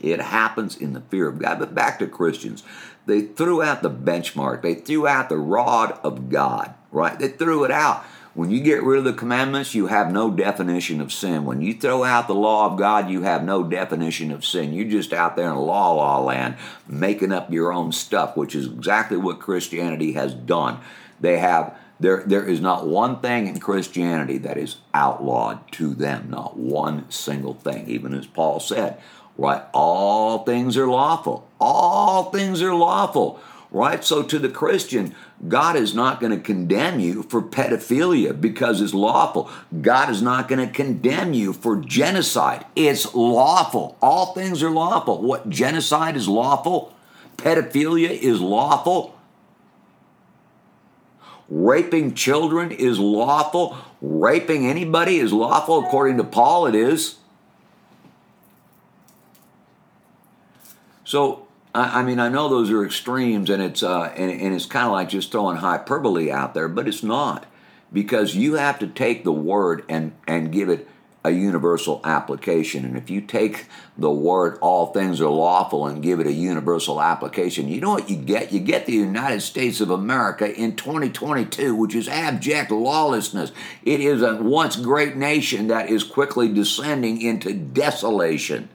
It 0.01 0.21
happens 0.21 0.77
in 0.77 0.93
the 0.93 1.01
fear 1.01 1.27
of 1.27 1.39
God. 1.39 1.59
But 1.59 1.75
back 1.75 1.99
to 1.99 2.07
Christians. 2.07 2.63
They 3.05 3.21
threw 3.21 3.61
out 3.61 3.81
the 3.81 3.89
benchmark, 3.89 4.61
they 4.61 4.75
threw 4.75 5.07
out 5.07 5.29
the 5.29 5.37
rod 5.37 5.99
of 6.03 6.29
God, 6.29 6.73
right? 6.91 7.17
They 7.17 7.29
threw 7.29 7.63
it 7.63 7.71
out. 7.71 8.05
When 8.37 8.51
you 8.51 8.59
get 8.59 8.83
rid 8.83 8.99
of 8.99 9.03
the 9.03 9.13
commandments, 9.13 9.73
you 9.73 9.87
have 9.87 10.11
no 10.11 10.29
definition 10.29 11.01
of 11.01 11.11
sin. 11.11 11.43
When 11.43 11.59
you 11.59 11.73
throw 11.73 12.03
out 12.03 12.27
the 12.27 12.35
law 12.35 12.67
of 12.67 12.77
God, 12.77 13.09
you 13.09 13.23
have 13.23 13.43
no 13.43 13.63
definition 13.63 14.29
of 14.29 14.45
sin. 14.45 14.73
You're 14.73 14.85
just 14.85 15.11
out 15.11 15.35
there 15.35 15.49
in 15.49 15.55
la 15.55 15.91
la 15.93 16.19
land 16.19 16.55
making 16.87 17.31
up 17.31 17.51
your 17.51 17.73
own 17.73 17.91
stuff, 17.91 18.37
which 18.37 18.53
is 18.53 18.67
exactly 18.67 19.17
what 19.17 19.39
Christianity 19.39 20.11
has 20.11 20.35
done. 20.35 20.77
They 21.19 21.39
have 21.39 21.75
there 21.99 22.21
there 22.27 22.47
is 22.47 22.61
not 22.61 22.85
one 22.85 23.21
thing 23.21 23.47
in 23.47 23.59
Christianity 23.59 24.37
that 24.37 24.55
is 24.55 24.75
outlawed 24.93 25.71
to 25.71 25.95
them, 25.95 26.29
not 26.29 26.55
one 26.55 27.09
single 27.09 27.55
thing. 27.55 27.87
Even 27.87 28.13
as 28.13 28.27
Paul 28.27 28.59
said, 28.59 29.01
right? 29.35 29.63
All 29.73 30.43
things 30.43 30.77
are 30.77 30.87
lawful. 30.87 31.49
All 31.59 32.29
things 32.29 32.61
are 32.61 32.75
lawful 32.75 33.41
right? 33.77 34.03
So 34.03 34.23
to 34.23 34.39
the 34.39 34.49
Christian, 34.49 35.15
God 35.47 35.75
is 35.75 35.93
not 35.93 36.19
going 36.19 36.31
to 36.31 36.39
condemn 36.39 36.99
you 36.99 37.23
for 37.23 37.41
pedophilia 37.41 38.39
because 38.39 38.81
it's 38.81 38.93
lawful. 38.93 39.49
God 39.81 40.09
is 40.09 40.21
not 40.21 40.47
going 40.47 40.65
to 40.65 40.73
condemn 40.73 41.33
you 41.33 41.53
for 41.53 41.77
genocide. 41.77 42.65
It's 42.75 43.13
lawful. 43.13 43.97
All 44.01 44.33
things 44.33 44.63
are 44.63 44.71
lawful. 44.71 45.21
What 45.21 45.49
genocide 45.49 46.15
is 46.15 46.27
lawful? 46.27 46.93
Pedophilia 47.37 48.09
is 48.09 48.41
lawful. 48.41 49.17
Raping 51.49 52.13
children 52.13 52.71
is 52.71 52.99
lawful. 52.99 53.77
Raping 54.01 54.67
anybody 54.67 55.17
is 55.17 55.31
lawful, 55.31 55.85
according 55.85 56.17
to 56.17 56.23
Paul, 56.23 56.67
it 56.67 56.75
is. 56.75 57.15
So 61.05 61.46
I, 61.77 61.99
I 61.99 62.03
mean, 62.03 62.19
I 62.19 62.27
know 62.27 62.49
those 62.49 62.71
are 62.71 62.83
extremes, 62.83 63.49
and 63.49 63.61
it's 63.61 63.83
uh, 63.83 64.11
and, 64.15 64.31
and 64.31 64.55
it's 64.55 64.65
kind 64.65 64.87
of 64.87 64.93
like 64.93 65.09
just 65.09 65.31
throwing 65.31 65.57
hyperbole 65.57 66.31
out 66.31 66.53
there, 66.53 66.67
but 66.67 66.87
it's 66.87 67.03
not 67.03 67.45
because 67.93 68.35
you 68.35 68.55
have 68.55 68.79
to 68.79 68.87
take 68.87 69.23
the 69.23 69.31
word 69.31 69.85
and 69.87 70.13
and 70.27 70.51
give 70.51 70.69
it 70.69 70.87
a 71.23 71.29
universal 71.31 71.99
application. 72.03 72.85
And 72.85 72.97
if 72.97 73.09
you 73.09 73.21
take 73.21 73.65
the 73.97 74.09
word 74.09 74.57
all 74.61 74.87
things 74.87 75.19
are 75.19 75.29
lawful 75.29 75.85
and 75.85 76.01
give 76.01 76.19
it 76.19 76.27
a 76.27 76.31
universal 76.31 77.01
application, 77.01 77.67
you 77.67 77.81
know 77.81 77.91
what 77.91 78.09
you 78.09 78.15
get? 78.15 78.51
You 78.51 78.59
get 78.59 78.85
the 78.85 78.93
United 78.93 79.41
States 79.41 79.79
of 79.79 79.91
America 79.91 80.51
in 80.51 80.75
2022, 80.75 81.75
which 81.75 81.93
is 81.93 82.07
abject 82.07 82.71
lawlessness. 82.71 83.51
It 83.83 83.99
is 83.99 84.23
a 84.23 84.37
once 84.37 84.77
great 84.77 85.15
nation 85.15 85.67
that 85.67 85.89
is 85.89 86.03
quickly 86.03 86.51
descending 86.51 87.21
into 87.21 87.53
desolation 87.53 88.69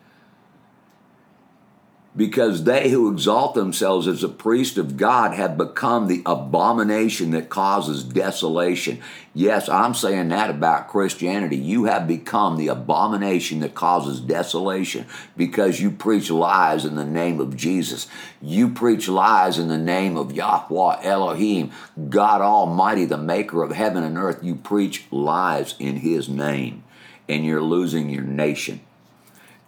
because 2.14 2.64
they 2.64 2.90
who 2.90 3.10
exalt 3.10 3.54
themselves 3.54 4.06
as 4.06 4.22
a 4.22 4.28
priest 4.28 4.76
of 4.76 4.98
God 4.98 5.34
have 5.34 5.56
become 5.56 6.08
the 6.08 6.22
abomination 6.26 7.30
that 7.30 7.48
causes 7.48 8.04
desolation. 8.04 9.00
Yes, 9.34 9.66
I'm 9.68 9.94
saying 9.94 10.28
that 10.28 10.50
about 10.50 10.88
Christianity. 10.88 11.56
You 11.56 11.84
have 11.84 12.06
become 12.06 12.58
the 12.58 12.68
abomination 12.68 13.60
that 13.60 13.74
causes 13.74 14.20
desolation 14.20 15.06
because 15.38 15.80
you 15.80 15.90
preach 15.90 16.30
lies 16.30 16.84
in 16.84 16.96
the 16.96 17.04
name 17.06 17.40
of 17.40 17.56
Jesus. 17.56 18.08
You 18.42 18.68
preach 18.68 19.08
lies 19.08 19.58
in 19.58 19.68
the 19.68 19.78
name 19.78 20.18
of 20.18 20.32
Yahweh 20.32 20.98
Elohim, 21.02 21.70
God 22.10 22.42
Almighty, 22.42 23.06
the 23.06 23.16
maker 23.16 23.62
of 23.62 23.72
heaven 23.72 24.04
and 24.04 24.18
earth. 24.18 24.44
You 24.44 24.54
preach 24.54 25.06
lies 25.10 25.74
in 25.78 25.96
His 25.96 26.28
name, 26.28 26.84
and 27.26 27.42
you're 27.42 27.62
losing 27.62 28.10
your 28.10 28.24
nation. 28.24 28.80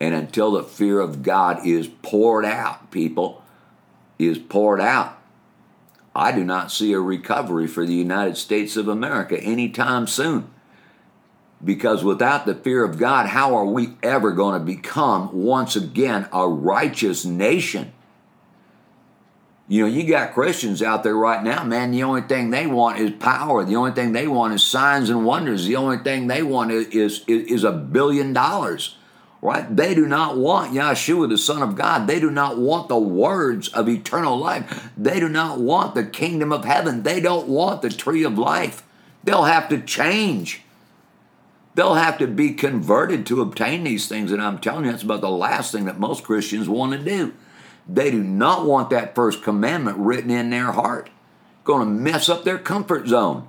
And 0.05 0.15
until 0.15 0.51
the 0.51 0.63
fear 0.63 1.01
of 1.01 1.23
God 1.23 1.67
is 1.67 1.89
poured 1.89 2.45
out, 2.45 2.91
people, 2.91 3.43
is 4.19 4.37
poured 4.37 4.79
out, 4.79 5.19
I 6.15 6.31
do 6.31 6.45
not 6.45 6.71
see 6.71 6.93
a 6.93 7.01
recovery 7.01 7.67
for 7.67 7.87
the 7.87 7.95
United 7.95 8.37
States 8.37 8.77
of 8.77 8.87
America 8.87 9.43
anytime 9.43 10.07
soon. 10.07 10.51
Because 11.65 12.05
without 12.05 12.45
the 12.45 12.55
fear 12.55 12.85
of 12.85 12.99
God, 12.99 13.29
how 13.29 13.57
are 13.57 13.65
we 13.65 13.97
ever 14.03 14.33
going 14.33 14.61
to 14.61 14.65
become 14.65 15.31
once 15.33 15.75
again 15.75 16.29
a 16.35 16.47
righteous 16.47 17.25
nation? 17.25 17.91
You 19.67 19.85
know, 19.85 19.89
you 19.89 20.07
got 20.07 20.35
Christians 20.35 20.83
out 20.83 21.03
there 21.03 21.17
right 21.17 21.43
now, 21.43 21.65
man. 21.65 21.93
The 21.93 22.03
only 22.03 22.21
thing 22.21 22.51
they 22.51 22.67
want 22.67 22.99
is 22.99 23.13
power. 23.13 23.65
The 23.65 23.77
only 23.77 23.93
thing 23.93 24.13
they 24.13 24.29
want 24.29 24.53
is 24.53 24.63
signs 24.63 25.09
and 25.09 25.25
wonders. 25.25 25.65
The 25.65 25.77
only 25.77 25.97
thing 25.97 26.27
they 26.27 26.43
want 26.43 26.73
is, 26.73 26.89
is, 26.89 27.25
is 27.27 27.65
a 27.65 27.73
billion 27.73 28.35
dollars 28.35 28.99
right? 29.45 29.77
They 29.77 29.95
do 29.95 30.07
not 30.07 30.39
want 30.39 30.73
Yeshua, 30.73 31.29
the 31.29 31.37
Son 31.37 31.63
of 31.63 31.77
God. 31.77 32.07
They 32.07 32.19
do 32.19 32.31
not 32.31 32.57
want 32.57 32.89
the 32.89 32.99
words 32.99 33.69
of 33.69 33.91
eternal 33.91 34.39
life. 34.39 34.89
They 34.97 35.21
do 35.21 35.29
not 35.29 35.61
want 35.61 35.95
the 35.95 36.03
kingdom 36.03 36.51
of 36.51 36.65
heaven. 36.65 37.03
They 37.03 37.21
don't 37.21 37.47
want 37.47 37.83
the 37.83 37.91
tree 37.91 38.25
of 38.25 38.39
life. 38.39 38.83
They'll 39.23 39.45
have 39.45 39.69
to 39.69 39.83
change. 39.83 40.63
They'll 41.75 41.95
have 41.95 42.17
to 42.19 42.27
be 42.27 42.55
converted 42.55 43.27
to 43.27 43.43
obtain 43.43 43.85
these 43.85 44.09
things. 44.09 44.33
And 44.33 44.41
I'm 44.41 44.61
telling 44.61 44.87
you, 44.87 44.91
that's 44.91 45.03
about 45.03 45.21
the 45.21 45.29
last 45.29 45.73
thing 45.73 45.85
that 45.85 46.01
most 46.01 46.25
Christians 46.25 46.67
want 46.67 46.93
to 46.93 46.99
do. 46.99 47.35
They 47.87 48.11
do 48.11 48.23
not 48.23 48.65
want 48.65 48.89
that 48.91 49.15
first 49.15 49.43
commandment 49.43 49.99
written 49.99 50.31
in 50.31 50.49
their 50.49 50.73
heart. 50.73 51.11
Going 51.65 51.81
to 51.81 51.95
mess 51.95 52.31
up 52.31 52.45
their 52.45 52.59
comfort 52.59 53.09
zone 53.09 53.47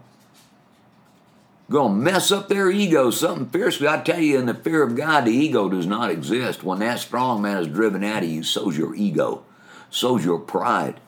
going 1.69 1.93
to 1.93 2.12
mess 2.12 2.32
up 2.32 2.47
their 2.47 2.69
ego 2.69 3.10
something 3.10 3.49
fiercely. 3.49 3.88
I 3.88 4.01
tell 4.01 4.19
you, 4.19 4.38
in 4.38 4.45
the 4.45 4.54
fear 4.54 4.84
of 4.84 4.95
God, 4.95 5.25
the 5.25 5.32
ego 5.32 5.69
does 5.69 5.88
not 5.88 6.12
exist. 6.12 6.63
When 6.63 6.80
that 6.80 6.99
strong 6.99 7.41
man 7.41 7.58
is 7.58 7.67
driven 7.67 8.04
out 8.04 8.23
of 8.23 8.30
you, 8.30 8.43
so's 8.43 8.78
your 8.78 8.95
ego, 8.95 9.43
so's 9.89 10.23
your 10.23 10.39
pride, 10.39 10.99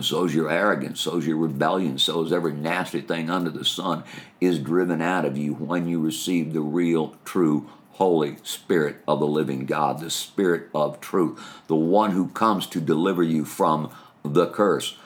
so's 0.00 0.34
your 0.34 0.50
arrogance, 0.50 1.00
so's 1.00 1.26
your 1.26 1.36
rebellion, 1.36 1.98
so's 1.98 2.32
every 2.32 2.54
nasty 2.54 3.02
thing 3.02 3.28
under 3.28 3.50
the 3.50 3.64
sun 3.64 4.04
is 4.40 4.58
driven 4.58 5.02
out 5.02 5.24
of 5.24 5.36
you 5.36 5.54
when 5.54 5.86
you 5.86 6.00
receive 6.00 6.52
the 6.52 6.60
real, 6.60 7.16
true, 7.24 7.68
Holy 7.96 8.38
Spirit 8.42 8.96
of 9.06 9.20
the 9.20 9.26
living 9.26 9.66
God, 9.66 10.00
the 10.00 10.10
Spirit 10.10 10.70
of 10.74 11.00
truth, 11.00 11.38
the 11.66 11.76
one 11.76 12.12
who 12.12 12.28
comes 12.28 12.66
to 12.68 12.80
deliver 12.80 13.22
you 13.22 13.44
from 13.44 13.90
the 14.24 14.46
curse. 14.46 14.96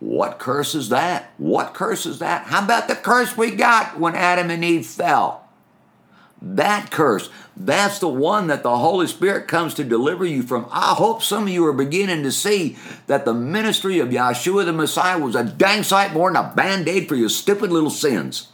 What 0.00 0.38
curse 0.38 0.74
is 0.74 0.90
that? 0.90 1.32
What 1.38 1.74
curse 1.74 2.04
is 2.06 2.18
that? 2.18 2.46
How 2.46 2.64
about 2.64 2.88
the 2.88 2.96
curse 2.96 3.36
we 3.36 3.52
got 3.52 3.98
when 3.98 4.14
Adam 4.14 4.50
and 4.50 4.64
Eve 4.64 4.86
fell? 4.86 5.48
That 6.42 6.90
curse, 6.90 7.30
that's 7.56 8.00
the 8.00 8.08
one 8.08 8.48
that 8.48 8.62
the 8.62 8.76
Holy 8.76 9.06
Spirit 9.06 9.48
comes 9.48 9.72
to 9.74 9.84
deliver 9.84 10.26
you 10.26 10.42
from. 10.42 10.66
I 10.70 10.94
hope 10.94 11.22
some 11.22 11.44
of 11.44 11.48
you 11.48 11.64
are 11.66 11.72
beginning 11.72 12.22
to 12.24 12.32
see 12.32 12.76
that 13.06 13.24
the 13.24 13.32
ministry 13.32 13.98
of 13.98 14.08
Yeshua 14.08 14.66
the 14.66 14.72
Messiah 14.74 15.18
was 15.18 15.34
a 15.34 15.44
dang 15.44 15.82
sight 15.84 16.12
more 16.12 16.30
than 16.30 16.44
a 16.44 16.52
band 16.54 16.86
aid 16.86 17.08
for 17.08 17.14
your 17.14 17.30
stupid 17.30 17.70
little 17.70 17.88
sins. 17.88 18.48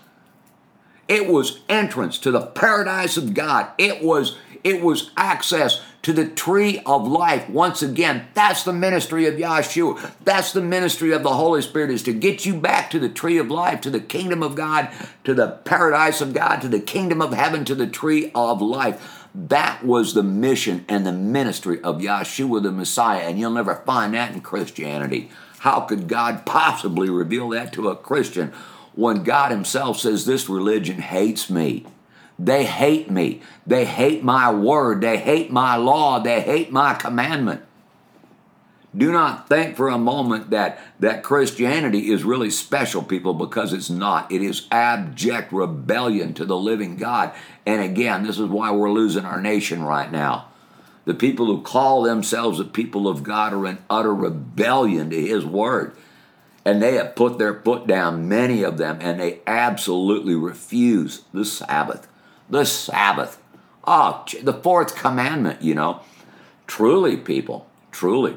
It 1.09 1.27
was 1.27 1.61
entrance 1.69 2.19
to 2.19 2.31
the 2.31 2.47
paradise 2.47 3.17
of 3.17 3.35
God. 3.35 3.69
It 3.77 4.05
was 4.05 4.37
it 4.63 4.83
was 4.83 5.11
access 5.17 5.83
to 6.03 6.13
the 6.13 6.27
tree 6.27 6.81
of 6.87 7.07
life. 7.07 7.49
Once 7.49 7.83
again, 7.83 8.27
that's 8.35 8.63
the 8.63 8.73
ministry 8.73 9.27
of 9.27 9.35
Yahshua. 9.35 10.13
That's 10.25 10.53
the 10.53 10.63
ministry 10.63 11.13
of 11.13 11.23
the 11.23 11.35
Holy 11.35 11.61
Spirit 11.63 11.91
is 11.91 12.03
to 12.05 12.13
get 12.13 12.47
you 12.47 12.59
back 12.59 12.91
to 12.91 12.99
the 12.99 13.09
tree 13.09 13.39
of 13.39 13.51
life, 13.51 13.83
to 13.83 13.91
the 13.91 14.01
kingdom 14.01 14.43
of 14.43 14.55
God, 14.55 14.91
to 15.25 15.35
the 15.35 15.49
paradise 15.49 16.21
of 16.21 16.33
God, 16.33 16.61
to 16.63 16.69
the 16.69 16.81
kingdom 16.81 17.21
of 17.21 17.35
heaven, 17.35 17.65
to 17.67 17.75
the 17.75 17.87
tree 17.87 18.31
of 18.35 18.63
life. 18.63 19.27
That 19.35 19.85
was 19.85 20.15
the 20.15 20.23
mission 20.23 20.85
and 20.89 21.07
the 21.07 21.13
ministry 21.13 21.81
of 21.83 21.99
Yahshua 21.99 22.63
the 22.63 22.73
Messiah, 22.73 23.29
and 23.29 23.39
you'll 23.39 23.51
never 23.51 23.77
find 23.77 24.15
that 24.15 24.33
in 24.33 24.41
Christianity. 24.41 25.31
How 25.61 25.81
could 25.81 26.09
God 26.09 26.47
possibly 26.47 27.11
reveal 27.11 27.51
that 27.51 27.73
to 27.75 27.91
a 27.91 27.97
Christian 27.97 28.53
when 28.95 29.23
God 29.23 29.51
Himself 29.51 30.01
says, 30.01 30.25
This 30.25 30.49
religion 30.49 31.01
hates 31.01 31.51
me? 31.51 31.87
They 32.43 32.65
hate 32.65 33.11
me. 33.11 33.43
They 33.67 33.85
hate 33.85 34.25
my 34.25 34.51
word. 34.51 35.03
They 35.03 35.19
hate 35.19 35.53
my 35.53 35.77
law. 35.77 36.21
They 36.21 36.41
hate 36.41 36.73
my 36.73 36.95
commandment. 36.95 37.63
Do 38.97 39.13
not 39.13 39.47
think 39.47 39.77
for 39.77 39.89
a 39.89 39.99
moment 39.99 40.49
that, 40.51 40.81
that 40.99 41.23
Christianity 41.23 42.11
is 42.11 42.25
really 42.25 42.51
special, 42.51 43.03
people, 43.03 43.35
because 43.35 43.75
it's 43.75 43.91
not. 43.91 44.33
It 44.33 44.41
is 44.41 44.67
abject 44.73 45.53
rebellion 45.53 46.33
to 46.35 46.47
the 46.47 46.57
living 46.57 46.97
God. 46.97 47.33
And 47.67 47.83
again, 47.83 48.23
this 48.25 48.39
is 48.39 48.49
why 48.49 48.71
we're 48.71 48.91
losing 48.91 49.27
our 49.27 49.41
nation 49.41 49.83
right 49.83 50.11
now. 50.11 50.49
The 51.05 51.15
people 51.15 51.45
who 51.47 51.61
call 51.61 52.03
themselves 52.03 52.57
the 52.57 52.65
people 52.65 53.07
of 53.07 53.23
God 53.23 53.53
are 53.53 53.67
in 53.67 53.79
utter 53.91 54.15
rebellion 54.15 55.11
to 55.11 55.21
His 55.21 55.45
word. 55.45 55.95
And 56.65 56.83
they 56.83 56.95
have 56.95 57.15
put 57.15 57.39
their 57.39 57.61
foot 57.61 57.87
down, 57.87 58.29
many 58.29 58.63
of 58.63 58.79
them, 58.79 58.99
and 59.01 59.21
they 59.21 59.41
absolutely 59.47 60.35
refuse 60.35 61.23
the 61.33 61.45
Sabbath 61.45 62.10
the 62.51 62.65
Sabbath. 62.65 63.41
Oh, 63.85 64.25
the 64.43 64.53
fourth 64.53 64.95
commandment, 64.97 65.63
you 65.63 65.75
know. 65.75 66.01
Truly, 66.67 67.17
people, 67.17 67.67
truly. 67.91 68.37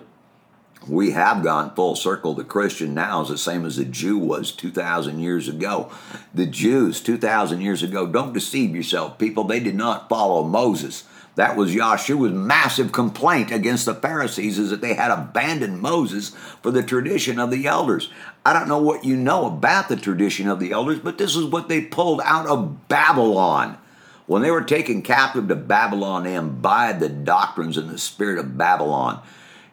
we 0.87 1.11
have 1.11 1.43
gone 1.43 1.73
full 1.75 1.95
circle. 1.95 2.33
The 2.33 2.43
Christian 2.43 2.93
now 2.93 3.21
is 3.21 3.29
the 3.29 3.37
same 3.37 3.65
as 3.65 3.77
the 3.77 3.85
Jew 3.85 4.17
was 4.17 4.51
2,000 4.51 5.19
years 5.19 5.47
ago. 5.47 5.91
The 6.33 6.45
Jews 6.45 7.01
2,000 7.01 7.61
years 7.61 7.83
ago, 7.83 8.07
don't 8.07 8.33
deceive 8.33 8.75
yourself, 8.75 9.17
people, 9.17 9.43
they 9.43 9.59
did 9.59 9.75
not 9.75 10.09
follow 10.09 10.43
Moses. 10.43 11.03
That 11.35 11.57
was 11.57 11.73
Yahshua's 11.73 12.31
massive 12.31 12.91
complaint 12.91 13.51
against 13.51 13.85
the 13.85 13.95
Pharisees 13.95 14.59
is 14.59 14.69
that 14.69 14.81
they 14.81 14.93
had 14.93 15.09
abandoned 15.09 15.81
Moses 15.81 16.29
for 16.61 16.69
the 16.69 16.83
tradition 16.83 17.39
of 17.39 17.49
the 17.49 17.65
elders. 17.65 18.11
I 18.45 18.53
don't 18.53 18.67
know 18.67 18.81
what 18.81 19.03
you 19.03 19.15
know 19.15 19.47
about 19.47 19.89
the 19.89 19.95
tradition 19.95 20.47
of 20.47 20.59
the 20.59 20.71
elders, 20.71 20.99
but 20.99 21.17
this 21.17 21.35
is 21.35 21.45
what 21.45 21.69
they 21.69 21.81
pulled 21.81 22.21
out 22.23 22.45
of 22.45 22.87
Babylon. 22.87 23.79
When 24.25 24.41
they 24.41 24.51
were 24.51 24.63
taken 24.63 25.01
captive 25.01 25.47
to 25.49 25.55
Babylon, 25.55 26.23
they 26.23 26.35
imbibed 26.35 26.99
the 26.99 27.09
doctrines 27.09 27.77
and 27.77 27.89
the 27.89 27.97
spirit 27.97 28.39
of 28.39 28.57
Babylon, 28.57 29.21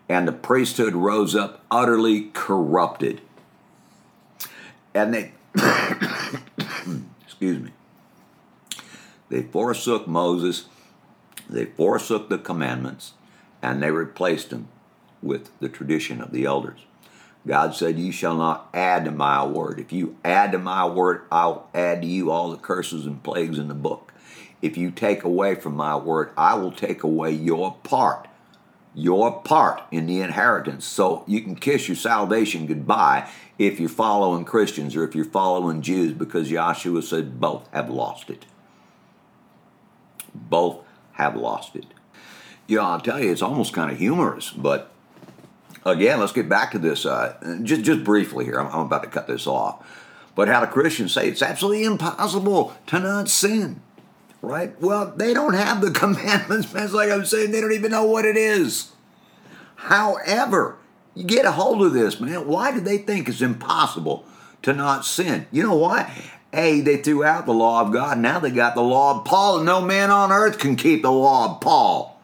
and 0.08 0.26
the 0.26 0.32
priesthood 0.32 0.94
rose 0.94 1.34
up 1.34 1.64
utterly 1.70 2.30
corrupted. 2.32 3.20
And 4.92 5.14
they, 5.14 5.32
excuse 7.24 7.60
me, 7.60 7.70
they 9.28 9.42
forsook 9.42 10.08
Moses 10.08 10.66
they 11.50 11.64
forsook 11.64 12.28
the 12.28 12.38
commandments 12.38 13.14
and 13.60 13.82
they 13.82 13.90
replaced 13.90 14.50
them 14.50 14.68
with 15.20 15.50
the 15.58 15.68
tradition 15.68 16.20
of 16.20 16.32
the 16.32 16.44
elders. 16.44 16.80
God 17.46 17.74
said, 17.74 17.98
You 17.98 18.12
shall 18.12 18.36
not 18.36 18.68
add 18.72 19.04
to 19.06 19.10
my 19.10 19.44
word. 19.44 19.80
If 19.80 19.92
you 19.92 20.16
add 20.24 20.52
to 20.52 20.58
my 20.58 20.86
word, 20.86 21.22
I'll 21.32 21.68
add 21.74 22.02
to 22.02 22.06
you 22.06 22.30
all 22.30 22.50
the 22.50 22.56
curses 22.56 23.06
and 23.06 23.22
plagues 23.22 23.58
in 23.58 23.68
the 23.68 23.74
book. 23.74 24.09
If 24.62 24.76
you 24.76 24.90
take 24.90 25.24
away 25.24 25.54
from 25.54 25.74
my 25.76 25.96
word, 25.96 26.30
I 26.36 26.54
will 26.54 26.72
take 26.72 27.02
away 27.02 27.32
your 27.32 27.76
part, 27.82 28.28
your 28.94 29.40
part 29.40 29.82
in 29.90 30.06
the 30.06 30.20
inheritance. 30.20 30.84
So 30.84 31.24
you 31.26 31.40
can 31.40 31.56
kiss 31.56 31.88
your 31.88 31.96
salvation 31.96 32.66
goodbye 32.66 33.28
if 33.58 33.80
you're 33.80 33.88
following 33.88 34.44
Christians 34.44 34.96
or 34.96 35.04
if 35.04 35.14
you're 35.14 35.24
following 35.24 35.82
Jews, 35.82 36.12
because 36.12 36.50
Yahshua 36.50 37.02
said 37.02 37.40
both 37.40 37.68
have 37.72 37.90
lost 37.90 38.30
it. 38.30 38.46
Both 40.34 40.84
have 41.12 41.36
lost 41.36 41.76
it. 41.76 41.86
Yeah, 42.66 42.80
I'll 42.80 43.00
tell 43.00 43.20
you, 43.20 43.32
it's 43.32 43.42
almost 43.42 43.72
kind 43.72 43.90
of 43.90 43.98
humorous, 43.98 44.50
but 44.50 44.92
again, 45.84 46.20
let's 46.20 46.32
get 46.32 46.48
back 46.48 46.70
to 46.70 46.78
this 46.78 47.04
uh, 47.04 47.58
just 47.62 47.82
just 47.82 48.04
briefly 48.04 48.44
here. 48.44 48.60
I'm, 48.60 48.68
I'm 48.68 48.86
about 48.86 49.02
to 49.02 49.08
cut 49.08 49.26
this 49.26 49.46
off, 49.46 49.84
but 50.34 50.46
how 50.48 50.64
do 50.64 50.66
Christians 50.70 51.12
say 51.12 51.28
it's 51.28 51.42
absolutely 51.42 51.84
impossible 51.84 52.74
to 52.86 53.00
not 53.00 53.28
sin, 53.28 53.82
right? 54.42 54.78
Well, 54.80 55.12
they 55.16 55.34
don't 55.34 55.54
have 55.54 55.80
the 55.80 55.90
commandments, 55.98 56.72
man. 56.72 56.92
Like 56.92 57.10
I'm 57.10 57.24
saying, 57.24 57.50
they 57.50 57.60
don't 57.60 57.72
even 57.72 57.90
know 57.90 58.04
what 58.04 58.24
it 58.24 58.36
is. 58.36 58.92
However, 59.76 60.76
you 61.14 61.24
get 61.24 61.46
a 61.46 61.52
hold 61.52 61.82
of 61.82 61.92
this, 61.92 62.20
man. 62.20 62.46
Why 62.46 62.72
do 62.72 62.80
they 62.80 62.98
think 62.98 63.28
it's 63.28 63.42
impossible 63.42 64.24
to 64.62 64.72
not 64.72 65.04
sin? 65.04 65.46
You 65.50 65.62
know 65.62 65.76
why? 65.76 66.14
A, 66.52 66.80
they 66.80 66.96
threw 66.96 67.24
out 67.24 67.46
the 67.46 67.54
law 67.54 67.80
of 67.80 67.92
God. 67.92 68.18
Now 68.18 68.38
they 68.38 68.50
got 68.50 68.74
the 68.74 68.82
law 68.82 69.18
of 69.18 69.24
Paul, 69.24 69.60
no 69.60 69.80
man 69.80 70.10
on 70.10 70.32
earth 70.32 70.58
can 70.58 70.76
keep 70.76 71.02
the 71.02 71.12
law 71.12 71.54
of 71.54 71.60
Paul. 71.60 72.20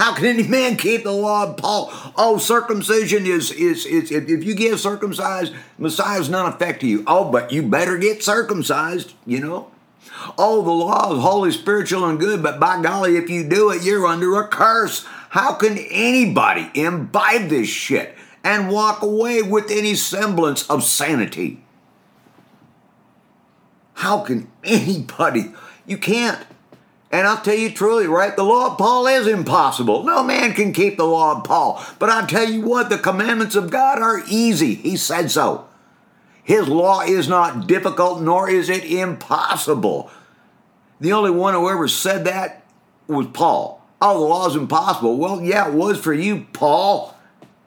How 0.00 0.14
can 0.14 0.24
any 0.24 0.48
man 0.48 0.78
keep 0.78 1.04
the 1.04 1.12
law 1.12 1.44
of 1.44 1.58
Paul? 1.58 1.92
Oh, 2.16 2.38
circumcision 2.38 3.26
is 3.26 3.52
is 3.52 3.84
is 3.84 4.10
if, 4.10 4.30
if 4.30 4.42
you 4.44 4.54
get 4.54 4.78
circumcised, 4.78 5.52
Messiah's 5.76 6.30
not 6.30 6.54
affect 6.54 6.82
you. 6.82 7.04
Oh, 7.06 7.30
but 7.30 7.52
you 7.52 7.62
better 7.62 7.98
get 7.98 8.22
circumcised, 8.22 9.12
you 9.26 9.40
know. 9.40 9.70
Oh, 10.36 10.62
the 10.62 10.70
law 10.70 11.14
is 11.14 11.22
holy, 11.22 11.50
spiritual, 11.50 12.04
and 12.04 12.18
good, 12.18 12.42
but 12.42 12.60
by 12.60 12.82
golly, 12.82 13.16
if 13.16 13.30
you 13.30 13.48
do 13.48 13.70
it, 13.70 13.82
you're 13.82 14.06
under 14.06 14.40
a 14.40 14.48
curse. 14.48 15.04
How 15.30 15.54
can 15.54 15.78
anybody 15.78 16.70
imbibe 16.74 17.48
this 17.48 17.68
shit 17.68 18.16
and 18.42 18.70
walk 18.70 19.02
away 19.02 19.42
with 19.42 19.70
any 19.70 19.94
semblance 19.94 20.68
of 20.68 20.82
sanity? 20.82 21.62
How 23.94 24.20
can 24.20 24.50
anybody? 24.64 25.52
You 25.86 25.98
can't. 25.98 26.44
And 27.12 27.26
I'll 27.26 27.42
tell 27.42 27.54
you 27.54 27.70
truly, 27.70 28.06
right? 28.06 28.34
The 28.34 28.44
law 28.44 28.72
of 28.72 28.78
Paul 28.78 29.06
is 29.08 29.26
impossible. 29.26 30.04
No 30.04 30.22
man 30.22 30.54
can 30.54 30.72
keep 30.72 30.96
the 30.96 31.06
law 31.06 31.36
of 31.36 31.44
Paul. 31.44 31.84
But 31.98 32.08
I'll 32.08 32.26
tell 32.26 32.48
you 32.48 32.62
what, 32.62 32.88
the 32.88 32.98
commandments 32.98 33.56
of 33.56 33.70
God 33.70 33.98
are 34.00 34.22
easy. 34.28 34.74
He 34.74 34.96
said 34.96 35.30
so. 35.30 35.66
His 36.50 36.66
law 36.66 37.02
is 37.02 37.28
not 37.28 37.68
difficult, 37.68 38.22
nor 38.22 38.50
is 38.50 38.68
it 38.68 38.84
impossible. 38.84 40.10
The 40.98 41.12
only 41.12 41.30
one 41.30 41.54
who 41.54 41.70
ever 41.70 41.86
said 41.86 42.24
that 42.24 42.64
was 43.06 43.28
Paul. 43.28 43.86
Oh, 44.02 44.18
the 44.18 44.26
law 44.26 44.48
is 44.48 44.56
impossible. 44.56 45.16
Well, 45.16 45.40
yeah, 45.40 45.68
it 45.68 45.74
was 45.74 46.00
for 46.00 46.12
you, 46.12 46.48
Paul. 46.52 47.16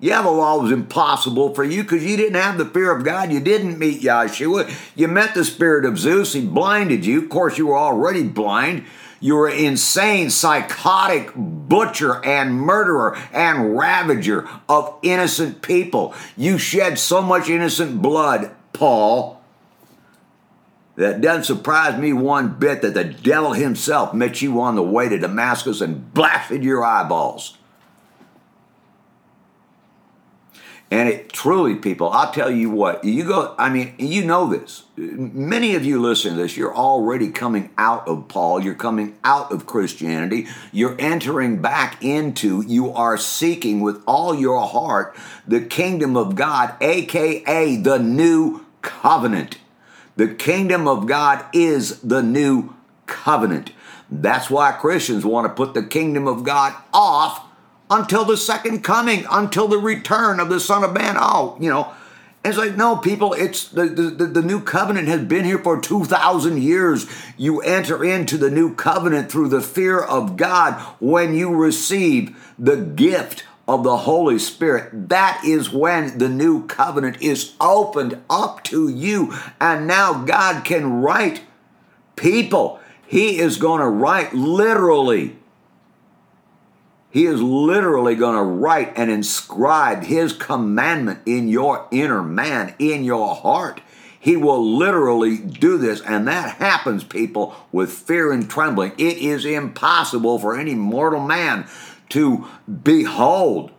Yeah, 0.02 0.22
the 0.22 0.32
law 0.32 0.58
was 0.58 0.74
impossible 0.74 1.54
for 1.54 1.63
you 1.63 1.84
because 1.84 2.04
you 2.04 2.17
didn't 2.17 2.36
have 2.36 2.58
the 2.58 2.65
fear 2.65 2.91
of 2.91 3.06
God. 3.06 3.32
You 3.32 3.39
didn't 3.39 3.80
meet 3.80 4.02
Yahshua. 4.02 4.69
You 4.98 5.08
met 5.08 5.34
the 5.34 5.46
spirit 5.46 5.86
of 5.86 5.98
Zeus. 5.98 6.34
He 6.34 6.46
blinded 6.46 7.06
you. 7.06 7.22
Of 7.24 7.30
course, 7.30 7.58
you 7.58 7.67
were 7.67 7.78
already 7.78 8.24
blind. 8.24 8.84
You 9.22 9.36
were 9.36 9.48
insane, 9.48 10.30
psychotic 10.30 11.32
butcher 11.34 12.22
and 12.26 12.54
murderer 12.54 13.17
and 13.32 13.78
ravager 13.78 14.46
of 14.67 14.93
innocent 15.04 15.62
people. 15.62 16.13
You 16.36 16.58
shed 16.58 17.00
so 17.00 17.22
much 17.22 17.48
innocent 17.48 18.02
blood, 18.02 18.54
Paul, 18.74 19.42
that 20.96 21.22
doesn't 21.22 21.46
surprise 21.46 22.00
me 22.00 22.14
one 22.14 22.60
bit 22.60 22.82
that 22.82 22.94
the 22.94 23.04
devil 23.04 23.54
himself 23.54 24.14
met 24.14 24.42
you 24.42 24.62
on 24.62 24.76
the 24.76 24.84
way 24.84 25.10
to 25.10 25.18
Damascus 25.18 25.82
and 25.82 26.14
blasted 26.14 26.64
your 26.64 26.84
eyeballs. 26.84 27.58
And 30.92 31.10
it 31.10 31.34
truly, 31.34 31.74
people, 31.74 32.10
I'll 32.10 32.32
tell 32.32 32.52
you 32.52 32.70
what, 32.70 33.04
you 33.04 33.24
go, 33.24 33.56
I 33.58 33.72
mean, 33.72 33.96
you 33.98 34.24
know 34.24 34.46
this. 34.46 34.84
Many 34.96 35.74
of 35.74 35.84
you 35.84 36.00
listening 36.00 36.36
to 36.36 36.44
this, 36.44 36.56
you're 36.56 36.76
already 36.76 37.32
coming 37.32 37.72
out 37.80 38.08
of 38.08 38.28
Paul. 38.28 38.64
You're 38.64 38.76
coming 38.76 39.18
out 39.24 39.52
of 39.52 39.66
Christianity. 39.66 40.46
You're 40.72 40.96
entering 41.00 41.64
back 41.64 42.04
into, 42.04 42.64
you 42.68 42.92
are 42.92 43.18
seeking 43.18 43.82
with 43.82 44.04
all 44.06 44.36
your 44.36 44.62
heart 44.68 45.16
the 45.48 45.62
kingdom 45.62 46.16
of 46.16 46.36
God, 46.36 46.76
aka 46.80 47.76
the 47.78 47.98
new 47.98 48.62
covenant. 48.84 49.58
The 50.15 50.28
kingdom 50.28 50.88
of 50.88 51.08
God 51.08 51.43
is 51.54 52.00
the 52.02 52.22
new 52.22 52.76
covenant. 53.08 53.72
That's 54.12 54.50
why 54.50 54.72
Christians 54.74 55.26
want 55.26 55.48
to 55.48 55.54
put 55.54 55.74
the 55.74 55.82
kingdom 55.82 56.28
of 56.28 56.43
God 56.43 56.76
off 56.93 57.43
until 57.89 58.26
the 58.26 58.38
second 58.38 58.84
coming, 58.84 59.26
until 59.32 59.67
the 59.67 59.80
return 59.80 60.39
of 60.39 60.50
the 60.50 60.60
Son 60.60 60.84
of 60.84 60.93
Man. 60.93 61.15
Oh, 61.17 61.58
you 61.60 61.69
know, 61.69 61.91
it's 62.46 62.58
like, 62.58 62.76
no, 62.76 62.98
people, 62.98 63.34
it's 63.34 63.69
the, 63.69 63.86
the, 63.86 64.26
the 64.26 64.41
new 64.41 64.60
covenant 64.62 65.08
has 65.08 65.22
been 65.24 65.46
here 65.46 65.60
for 65.60 65.80
2,000 65.80 66.62
years. 66.62 67.08
You 67.38 67.62
enter 67.62 68.04
into 68.04 68.38
the 68.38 68.52
new 68.52 68.76
covenant 68.76 69.32
through 69.32 69.48
the 69.48 69.62
fear 69.62 70.00
of 70.00 70.36
God 70.36 70.80
when 71.00 71.34
you 71.34 71.56
receive 71.56 72.54
the 72.60 72.76
gift 72.76 73.46
of 73.67 73.84
the 73.84 73.97
Holy 73.97 74.39
Spirit. 74.39 75.10
That 75.10 75.41
is 75.45 75.71
when 75.71 76.17
the 76.17 76.30
new 76.30 76.65
covenant 76.67 77.21
is 77.21 77.54
opened 77.62 78.21
up 78.30 78.63
to 78.65 78.89
you. 78.89 79.34
And 79.60 79.88
now 79.88 80.23
God 80.26 80.65
can 80.65 81.02
write 81.02 81.41
people. 82.15 82.80
He 83.06 83.39
is 83.39 83.58
going 83.58 83.82
to 83.82 83.88
write 83.88 84.34
literally 84.34 85.38
he 87.13 87.28
is 87.28 87.43
literally 87.43 88.15
going 88.15 88.38
to 88.38 88.41
write 88.41 88.93
and 88.95 89.12
inscribe 89.12 90.04
His 90.06 90.34
commandment 90.34 91.19
in 91.28 91.47
your 91.47 91.88
inner 91.91 92.23
man, 92.23 92.73
in 92.80 93.04
your 93.04 93.36
heart. 93.36 93.82
He 94.19 94.36
will 94.36 94.65
literally 94.65 95.38
do 95.38 95.78
this, 95.78 96.02
and 96.02 96.28
that 96.28 96.56
happens, 96.56 97.04
people, 97.04 97.56
with 97.71 97.91
fear 97.91 98.32
and 98.32 98.49
trembling. 98.49 98.93
It 98.97 99.17
is 99.17 99.45
impossible 99.45 100.39
for 100.39 100.58
any 100.58 100.73
mortal 100.73 101.19
man 101.19 101.67
to 102.10 102.48
behold 102.84 103.72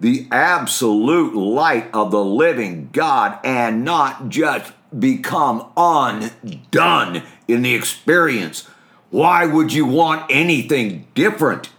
the 0.00 0.26
absolute 0.30 1.34
light 1.34 1.88
of 1.94 2.10
the 2.10 2.24
living 2.24 2.88
God 2.92 3.38
and 3.44 3.84
not 3.84 4.28
just 4.28 4.72
become 4.98 5.70
undone 5.76 7.22
in 7.46 7.62
the 7.62 7.74
experience. 7.74 8.68
Why 9.10 9.46
would 9.46 9.72
you 9.72 9.86
want 9.86 10.26
anything 10.30 11.06
different? 11.14 11.70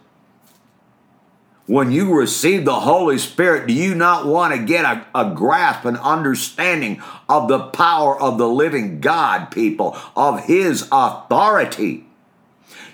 when 1.66 1.92
you 1.92 2.14
receive 2.14 2.66
the 2.66 2.82
Holy 2.82 3.18
Spirit, 3.18 3.68
do 3.68 3.74
you 3.74 3.96
not 3.96 4.26
want 4.26 4.54
to 4.54 4.62
get 4.62 4.84
a, 4.84 5.06
a, 5.16 5.34
grasp 5.34 5.86
and 5.86 5.98
understanding 5.98 7.02
of 7.30 7.48
the 7.48 7.60
power 7.60 8.20
of 8.20 8.38
the 8.38 8.48
living 8.48 9.00
God, 9.00 9.50
people, 9.50 9.98
of 10.16 10.44
His 10.46 10.88
authority? 10.92 12.06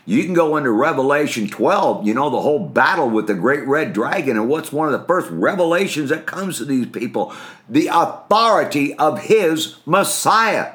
You 0.05 0.23
can 0.23 0.33
go 0.33 0.57
into 0.57 0.71
Revelation 0.71 1.47
12, 1.47 2.07
you 2.07 2.13
know, 2.13 2.29
the 2.29 2.41
whole 2.41 2.67
battle 2.67 3.09
with 3.09 3.27
the 3.27 3.35
great 3.35 3.65
red 3.67 3.93
dragon. 3.93 4.37
And 4.37 4.49
what's 4.49 4.71
one 4.71 4.91
of 4.91 4.99
the 4.99 5.07
first 5.07 5.29
revelations 5.29 6.09
that 6.09 6.25
comes 6.25 6.57
to 6.57 6.65
these 6.65 6.87
people? 6.87 7.33
The 7.69 7.87
authority 7.87 8.95
of 8.95 9.21
His 9.23 9.77
Messiah 9.85 10.73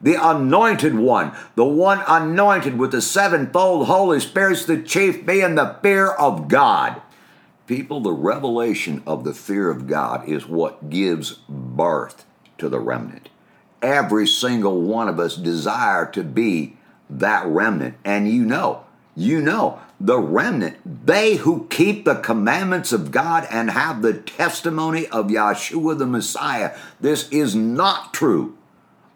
the 0.00 0.14
anointed 0.14 0.94
one, 0.94 1.32
the 1.54 1.64
one 1.64 2.02
anointed 2.06 2.78
with 2.78 2.92
the 2.92 3.00
sevenfold 3.00 3.86
Holy 3.86 4.20
Spirit, 4.20 4.66
the 4.66 4.82
chief 4.82 5.24
being 5.24 5.54
the 5.54 5.78
fear 5.82 6.10
of 6.10 6.48
God. 6.48 7.00
People, 7.66 8.00
the 8.00 8.12
revelation 8.12 9.02
of 9.06 9.24
the 9.24 9.34
fear 9.34 9.70
of 9.70 9.86
God 9.86 10.28
is 10.28 10.46
what 10.46 10.90
gives 10.90 11.32
birth 11.48 12.24
to 12.58 12.68
the 12.68 12.78
remnant. 12.78 13.28
Every 13.82 14.26
single 14.26 14.80
one 14.80 15.08
of 15.08 15.18
us 15.18 15.36
desire 15.36 16.06
to 16.12 16.22
be 16.22 16.76
that 17.10 17.46
remnant. 17.46 17.96
And 18.04 18.28
you 18.28 18.44
know, 18.44 18.84
you 19.14 19.40
know, 19.40 19.80
the 19.98 20.18
remnant, 20.18 21.06
they 21.06 21.36
who 21.36 21.66
keep 21.70 22.04
the 22.04 22.16
commandments 22.16 22.92
of 22.92 23.10
God 23.10 23.46
and 23.50 23.70
have 23.70 24.02
the 24.02 24.12
testimony 24.12 25.06
of 25.06 25.28
Yahshua 25.28 25.98
the 25.98 26.06
Messiah. 26.06 26.76
This 27.00 27.28
is 27.30 27.54
not 27.54 28.12
true 28.12 28.56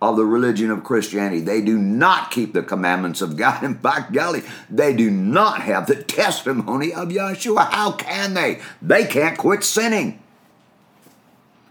of 0.00 0.16
the 0.16 0.24
religion 0.24 0.70
of 0.70 0.82
Christianity. 0.82 1.40
They 1.40 1.60
do 1.60 1.76
not 1.76 2.30
keep 2.30 2.54
the 2.54 2.62
commandments 2.62 3.20
of 3.20 3.36
God. 3.36 3.62
In 3.64 3.78
fact, 3.78 4.12
golly, 4.12 4.42
they 4.70 4.94
do 4.94 5.10
not 5.10 5.62
have 5.62 5.86
the 5.86 6.02
testimony 6.02 6.92
of 6.92 7.08
Yahshua. 7.08 7.70
How 7.70 7.92
can 7.92 8.34
they? 8.34 8.60
They 8.80 9.04
can't 9.04 9.36
quit 9.36 9.62
sinning. 9.62 10.22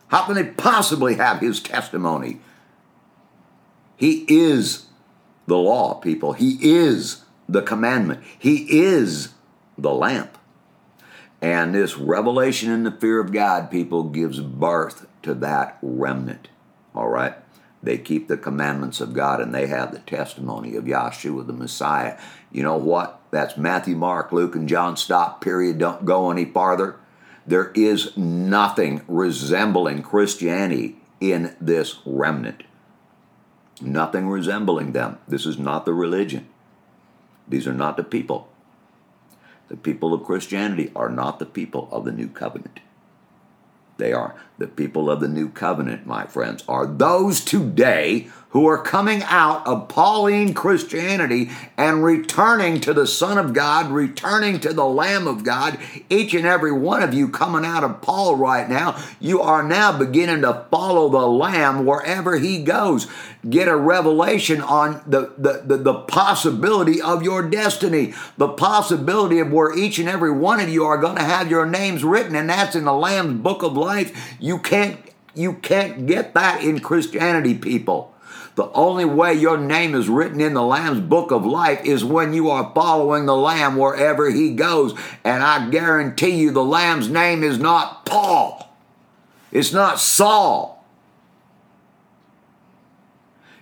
How 0.10 0.26
can 0.26 0.36
they 0.36 0.44
possibly 0.44 1.16
have 1.16 1.40
his 1.40 1.60
testimony? 1.60 2.40
He 3.96 4.26
is 4.28 4.86
the 5.50 5.58
law, 5.58 5.96
people. 5.96 6.34
He 6.34 6.58
is 6.62 7.24
the 7.48 7.62
commandment. 7.62 8.24
He 8.38 8.82
is 8.82 9.34
the 9.78 9.94
lamp. 9.94 10.38
And 11.42 11.74
this 11.74 11.98
revelation 11.98 12.72
in 12.72 12.84
the 12.84 12.92
fear 12.92 13.20
of 13.20 13.32
God, 13.32 13.72
people, 13.72 14.04
gives 14.04 14.40
birth 14.40 15.08
to 15.24 15.34
that 15.36 15.78
remnant. 15.82 16.50
All 16.94 17.08
right? 17.08 17.36
They 17.82 17.98
keep 17.98 18.28
the 18.28 18.38
commandments 18.38 19.00
of 19.00 19.14
God 19.14 19.40
and 19.40 19.56
they 19.56 19.68
have 19.68 19.94
the 19.94 20.00
testimony 20.00 20.76
of 20.76 20.84
Yahshua 20.84 21.48
the 21.48 21.54
Messiah. 21.54 22.20
You 22.52 22.64
know 22.64 22.78
what? 22.78 23.22
That's 23.32 23.58
Matthew, 23.58 23.96
Mark, 23.96 24.32
Luke, 24.34 24.56
and 24.56 24.68
John. 24.68 24.98
Stop, 24.98 25.42
period. 25.42 25.78
Don't 25.78 26.04
go 26.04 26.30
any 26.30 26.46
farther. 26.46 26.98
There 27.48 27.72
is 27.74 28.16
nothing 28.18 29.02
resembling 29.08 30.04
Christianity 30.04 30.98
in 31.22 31.56
this 31.62 32.00
remnant. 32.06 32.64
Nothing 33.82 34.28
resembling 34.28 34.92
them. 34.92 35.18
This 35.28 35.46
is 35.46 35.58
not 35.58 35.86
the 35.86 35.94
religion. 35.94 36.48
These 37.48 37.68
are 37.68 37.74
not 37.74 37.98
the 37.98 38.04
people. 38.04 38.50
The 39.70 39.78
people 39.78 40.14
of 40.14 40.24
Christianity 40.24 40.92
are 40.96 41.10
not 41.10 41.40
the 41.40 41.46
people 41.46 41.88
of 41.92 42.06
the 42.06 42.12
new 42.12 42.28
covenant. 42.28 42.80
They 44.00 44.14
are 44.14 44.36
the 44.58 44.68
people 44.68 45.10
of 45.10 45.20
the 45.20 45.28
new 45.28 45.50
covenant, 45.50 46.06
my 46.06 46.26
friends, 46.26 46.64
are 46.68 46.88
those 46.88 47.42
today 47.42 48.30
who 48.50 48.68
are 48.68 48.82
coming 48.82 49.22
out 49.24 49.66
of 49.68 49.88
Pauline 49.88 50.56
Christianity 50.56 51.52
and 51.78 52.04
returning 52.04 52.82
to 52.82 52.94
the 52.96 53.06
Son 53.06 53.38
of 53.38 53.54
God, 53.54 53.92
returning 53.92 54.60
to 54.62 54.74
the 54.74 54.86
Lamb 54.86 55.28
of 55.28 55.44
God. 55.44 55.78
Each 56.10 56.34
and 56.34 56.48
every 56.48 56.72
one 56.72 57.04
of 57.04 57.14
you 57.14 57.30
coming 57.30 57.64
out 57.64 57.84
of 57.84 58.02
Paul 58.02 58.38
right 58.38 58.68
now, 58.68 59.00
you 59.20 59.40
are 59.40 59.62
now 59.62 59.96
beginning 59.96 60.42
to 60.42 60.66
follow 60.72 61.10
the 61.10 61.28
Lamb 61.28 61.86
wherever 61.86 62.38
he 62.38 62.64
goes. 62.64 63.08
Get 63.48 63.68
a 63.68 63.76
revelation 63.76 64.62
on 64.62 65.04
the, 65.06 65.32
the, 65.38 65.62
the, 65.64 65.78
the 65.78 65.94
possibility 65.94 67.00
of 67.00 67.22
your 67.22 67.48
destiny, 67.48 68.16
the 68.38 68.50
possibility 68.50 69.40
of 69.40 69.52
where 69.52 69.78
each 69.78 70.00
and 70.00 70.10
every 70.10 70.32
one 70.32 70.60
of 70.60 70.70
you 70.70 70.86
are 70.86 70.98
going 70.98 71.18
to 71.18 71.24
have 71.24 71.52
your 71.52 71.68
names 71.68 72.04
written, 72.04 72.36
and 72.36 72.50
that's 72.50 72.76
in 72.76 72.86
the 72.86 72.94
Lamb's 72.94 73.42
book 73.42 73.62
of 73.62 73.78
life. 73.78 73.89
You 74.40 74.60
can't 74.60 75.00
you 75.36 75.54
can't 75.54 76.06
get 76.06 76.34
that 76.34 76.64
in 76.64 76.80
Christianity, 76.80 77.56
people. 77.56 78.14
The 78.56 78.70
only 78.72 79.06
way 79.06 79.36
your 79.36 79.58
name 79.58 79.96
is 79.96 80.10
written 80.10 80.42
in 80.42 80.54
the 80.54 80.64
Lamb's 80.64 81.00
book 81.00 81.32
of 81.32 81.46
life 81.46 81.86
is 81.86 82.04
when 82.04 82.34
you 82.34 82.50
are 82.50 82.74
following 82.76 83.26
the 83.26 83.36
Lamb 83.36 83.78
wherever 83.78 84.30
he 84.30 84.54
goes. 84.54 84.94
And 85.24 85.42
I 85.42 85.70
guarantee 85.70 86.32
you, 86.32 86.52
the 86.52 86.64
Lamb's 86.64 87.10
name 87.10 87.44
is 87.44 87.58
not 87.58 88.06
Paul, 88.06 88.76
it's 89.52 89.72
not 89.72 90.00
Saul. 90.00 90.79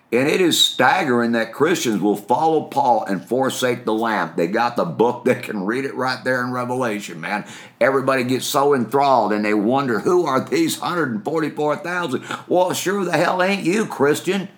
And 0.09 0.29
it 0.29 0.39
is 0.39 0.63
staggering 0.63 1.33
that 1.33 1.51
Christians 1.51 2.01
will 2.01 2.15
follow 2.15 2.63
Paul 2.63 3.03
and 3.03 3.23
forsake 3.23 3.83
the 3.83 3.93
lamp. 3.93 4.37
They 4.37 4.47
got 4.47 4.77
the 4.77 4.85
book, 4.85 5.25
they 5.25 5.35
can 5.35 5.65
read 5.65 5.85
it 5.85 5.95
right 5.95 6.23
there 6.23 6.43
in 6.43 6.51
Revelation, 6.51 7.19
man. 7.19 7.45
Everybody 7.81 8.23
gets 8.23 8.45
so 8.45 8.73
enthralled 8.73 9.33
and 9.33 9.43
they 9.43 9.53
wonder 9.53 9.99
who 9.99 10.25
are 10.25 10.39
these 10.39 10.79
144,000? 10.79 12.23
Well, 12.47 12.73
sure 12.73 13.03
the 13.03 13.17
hell 13.17 13.43
ain't 13.43 13.63
you, 13.63 13.85
Christian. 13.85 14.49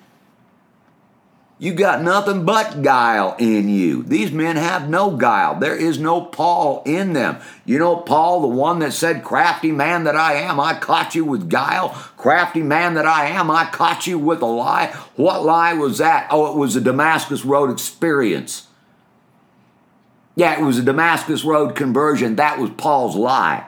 You 1.62 1.74
got 1.74 2.02
nothing 2.02 2.46
but 2.46 2.82
guile 2.82 3.36
in 3.38 3.68
you. 3.68 4.04
These 4.04 4.32
men 4.32 4.56
have 4.56 4.90
no 4.90 5.12
guile. 5.12 5.60
There 5.60 5.76
is 5.76 6.00
no 6.00 6.22
Paul 6.22 6.82
in 6.86 7.12
them. 7.12 7.40
You 7.66 7.78
know, 7.78 7.98
Paul, 7.98 8.40
the 8.40 8.48
one 8.48 8.80
that 8.80 8.94
said, 8.94 9.26
Crafty 9.26 9.74
man 9.74 10.06
that 10.06 10.16
I 10.16 10.36
am, 10.36 10.58
I 10.58 10.80
caught 10.80 11.16
you 11.16 11.26
with 11.26 11.50
guile. 11.50 11.90
Crafty 12.16 12.64
man 12.64 12.94
that 12.94 13.06
I 13.06 13.26
am, 13.26 13.52
I 13.52 13.66
caught 13.66 14.08
you 14.08 14.18
with 14.18 14.42
a 14.42 14.46
lie. 14.46 14.88
What 15.18 15.44
lie 15.44 15.74
was 15.74 15.98
that? 15.98 16.30
Oh, 16.32 16.50
it 16.50 16.58
was 16.58 16.78
a 16.78 16.82
Damascus 16.82 17.44
Road 17.44 17.70
experience. 17.70 18.68
Yeah, 20.36 20.58
it 20.58 20.64
was 20.64 20.78
a 20.78 20.84
Damascus 20.84 21.44
Road 21.44 21.76
conversion. 21.76 22.38
That 22.38 22.58
was 22.58 22.70
Paul's 22.70 23.18
lie. 23.18 23.68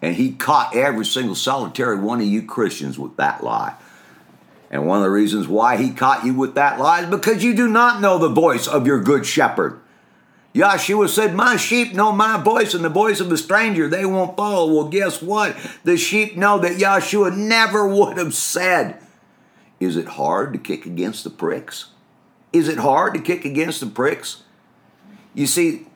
And 0.00 0.14
he 0.14 0.30
caught 0.30 0.76
every 0.76 1.04
single 1.04 1.34
solitary 1.34 1.98
one 1.98 2.20
of 2.20 2.26
you 2.28 2.42
Christians 2.42 3.00
with 3.00 3.16
that 3.16 3.42
lie. 3.42 3.74
And 4.70 4.86
one 4.86 4.98
of 4.98 5.04
the 5.04 5.10
reasons 5.10 5.48
why 5.48 5.76
he 5.76 5.90
caught 5.90 6.26
you 6.26 6.34
with 6.34 6.54
that 6.54 6.78
lie 6.78 7.02
is 7.02 7.10
because 7.10 7.42
you 7.42 7.54
do 7.54 7.68
not 7.68 8.00
know 8.00 8.18
the 8.18 8.28
voice 8.28 8.66
of 8.66 8.86
your 8.86 9.00
good 9.00 9.24
shepherd. 9.24 9.80
Yahshua 10.54 11.08
said, 11.08 11.34
My 11.34 11.56
sheep 11.56 11.94
know 11.94 12.12
my 12.12 12.40
voice, 12.40 12.74
and 12.74 12.84
the 12.84 12.88
voice 12.88 13.20
of 13.20 13.30
a 13.30 13.36
stranger 13.36 13.88
they 13.88 14.04
won't 14.04 14.36
follow. 14.36 14.72
Well, 14.72 14.88
guess 14.88 15.22
what? 15.22 15.56
The 15.84 15.96
sheep 15.96 16.36
know 16.36 16.58
that 16.58 16.78
Yahshua 16.78 17.36
never 17.36 17.86
would 17.86 18.18
have 18.18 18.34
said. 18.34 19.00
Is 19.80 19.96
it 19.96 20.08
hard 20.08 20.52
to 20.52 20.58
kick 20.58 20.84
against 20.84 21.24
the 21.24 21.30
pricks? 21.30 21.90
Is 22.52 22.68
it 22.68 22.78
hard 22.78 23.14
to 23.14 23.20
kick 23.20 23.44
against 23.44 23.80
the 23.80 23.86
pricks? 23.86 24.42
You 25.34 25.46
see, 25.46 25.86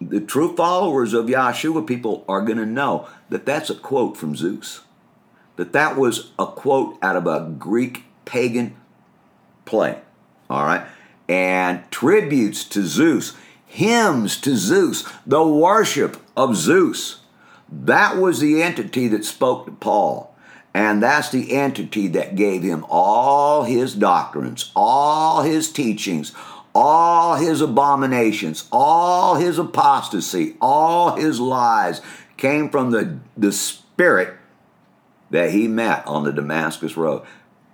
the 0.00 0.20
true 0.20 0.54
followers 0.54 1.14
of 1.14 1.26
Yahshua 1.26 1.86
people 1.86 2.24
are 2.28 2.42
going 2.42 2.58
to 2.58 2.66
know 2.66 3.08
that 3.30 3.46
that's 3.46 3.70
a 3.70 3.74
quote 3.74 4.16
from 4.16 4.36
Zeus 4.36 4.80
that 5.60 5.74
that 5.74 5.94
was 5.94 6.30
a 6.38 6.46
quote 6.46 6.96
out 7.02 7.16
of 7.16 7.26
a 7.26 7.54
Greek 7.58 8.04
pagan 8.24 8.74
play. 9.66 9.98
All 10.48 10.64
right. 10.64 10.86
And 11.28 11.82
tributes 11.90 12.64
to 12.70 12.82
Zeus, 12.82 13.36
hymns 13.66 14.40
to 14.40 14.56
Zeus, 14.56 15.06
the 15.26 15.46
worship 15.46 16.16
of 16.34 16.56
Zeus. 16.56 17.20
That 17.70 18.16
was 18.16 18.40
the 18.40 18.62
entity 18.62 19.06
that 19.08 19.26
spoke 19.26 19.66
to 19.66 19.72
Paul. 19.72 20.34
And 20.72 21.02
that's 21.02 21.28
the 21.28 21.52
entity 21.52 22.08
that 22.08 22.36
gave 22.36 22.62
him 22.62 22.86
all 22.88 23.64
his 23.64 23.94
doctrines, 23.94 24.72
all 24.74 25.42
his 25.42 25.70
teachings, 25.70 26.32
all 26.74 27.34
his 27.34 27.60
abominations, 27.60 28.66
all 28.72 29.34
his 29.34 29.58
apostasy, 29.58 30.56
all 30.58 31.16
his 31.16 31.38
lies 31.38 32.00
came 32.38 32.70
from 32.70 32.92
the, 32.92 33.18
the 33.36 33.52
spirit 33.52 34.38
that 35.30 35.50
he 35.50 35.68
met 35.68 36.06
on 36.06 36.24
the 36.24 36.32
Damascus 36.32 36.96
Road, 36.96 37.22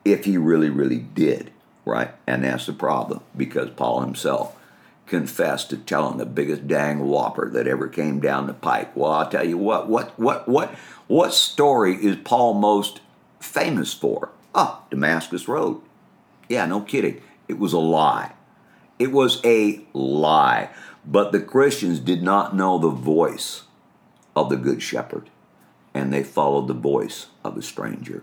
if 0.04 0.24
he 0.24 0.36
really, 0.36 0.70
really 0.70 0.98
did, 0.98 1.50
right? 1.84 2.10
And 2.26 2.44
that's 2.44 2.66
the 2.66 2.72
problem 2.72 3.22
because 3.36 3.70
Paul 3.70 4.02
himself 4.02 4.56
confessed 5.06 5.70
to 5.70 5.76
telling 5.76 6.18
the 6.18 6.26
biggest 6.26 6.66
dang 6.66 7.06
whopper 7.06 7.48
that 7.50 7.66
ever 7.66 7.88
came 7.88 8.20
down 8.20 8.46
the 8.46 8.54
pike. 8.54 8.94
Well, 8.96 9.12
I'll 9.12 9.28
tell 9.28 9.46
you 9.46 9.56
what, 9.56 9.88
what, 9.88 10.18
what, 10.18 10.48
what, 10.48 10.74
what 11.06 11.32
story 11.32 11.94
is 11.94 12.16
Paul 12.24 12.54
most 12.54 13.00
famous 13.40 13.94
for? 13.94 14.30
Ah, 14.54 14.82
Damascus 14.90 15.48
Road. 15.48 15.80
Yeah, 16.48 16.66
no 16.66 16.80
kidding. 16.80 17.20
It 17.48 17.58
was 17.58 17.72
a 17.72 17.78
lie. 17.78 18.32
It 18.98 19.12
was 19.12 19.40
a 19.44 19.80
lie. 19.92 20.70
But 21.04 21.30
the 21.30 21.40
Christians 21.40 22.00
did 22.00 22.22
not 22.22 22.56
know 22.56 22.78
the 22.78 22.90
voice 22.90 23.62
of 24.34 24.48
the 24.48 24.56
Good 24.56 24.82
Shepherd 24.82 25.30
and 25.96 26.12
they 26.12 26.22
followed 26.22 26.68
the 26.68 26.74
voice 26.74 27.28
of 27.42 27.56
a 27.56 27.62
stranger. 27.62 28.22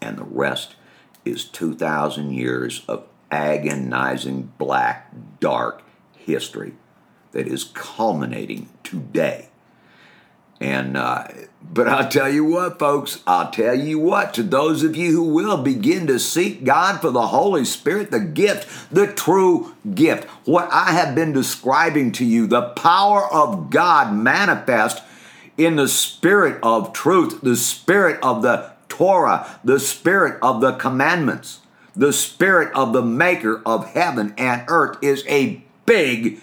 And 0.00 0.16
the 0.16 0.24
rest 0.24 0.76
is 1.24 1.44
2,000 1.44 2.32
years 2.32 2.84
of 2.86 3.06
agonizing, 3.28 4.52
black, 4.56 5.10
dark 5.40 5.82
history 6.16 6.74
that 7.32 7.48
is 7.48 7.64
culminating 7.64 8.68
today. 8.84 9.48
And, 10.60 10.96
uh, 10.96 11.26
but 11.60 11.88
I'll 11.88 12.08
tell 12.08 12.32
you 12.32 12.44
what, 12.44 12.78
folks, 12.78 13.20
I'll 13.26 13.50
tell 13.50 13.74
you 13.74 13.98
what, 13.98 14.32
to 14.34 14.44
those 14.44 14.84
of 14.84 14.94
you 14.94 15.10
who 15.10 15.24
will 15.24 15.56
begin 15.56 16.06
to 16.06 16.20
seek 16.20 16.62
God 16.62 17.00
for 17.00 17.10
the 17.10 17.26
Holy 17.26 17.64
Spirit, 17.64 18.12
the 18.12 18.20
gift, 18.20 18.94
the 18.94 19.08
true 19.08 19.74
gift, 19.92 20.28
what 20.46 20.68
I 20.70 20.92
have 20.92 21.16
been 21.16 21.32
describing 21.32 22.12
to 22.12 22.24
you, 22.24 22.46
the 22.46 22.68
power 22.68 23.26
of 23.32 23.70
God 23.70 24.14
manifest 24.14 25.02
in 25.56 25.76
the 25.76 25.88
spirit 25.88 26.58
of 26.62 26.92
truth, 26.92 27.40
the 27.42 27.56
spirit 27.56 28.18
of 28.22 28.42
the 28.42 28.72
Torah, 28.88 29.58
the 29.64 29.80
spirit 29.80 30.38
of 30.42 30.60
the 30.60 30.72
commandments, 30.72 31.60
the 31.96 32.12
spirit 32.12 32.74
of 32.74 32.92
the 32.92 33.02
maker 33.02 33.62
of 33.64 33.90
heaven 33.90 34.34
and 34.36 34.64
earth 34.68 34.98
is 35.02 35.24
a 35.28 35.62
big, 35.86 36.40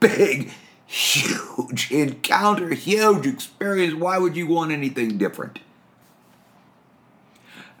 big, 0.00 0.50
huge 0.86 1.90
encounter, 1.90 2.70
huge 2.74 3.26
experience. 3.26 3.94
Why 3.94 4.18
would 4.18 4.36
you 4.36 4.46
want 4.46 4.72
anything 4.72 5.18
different? 5.18 5.58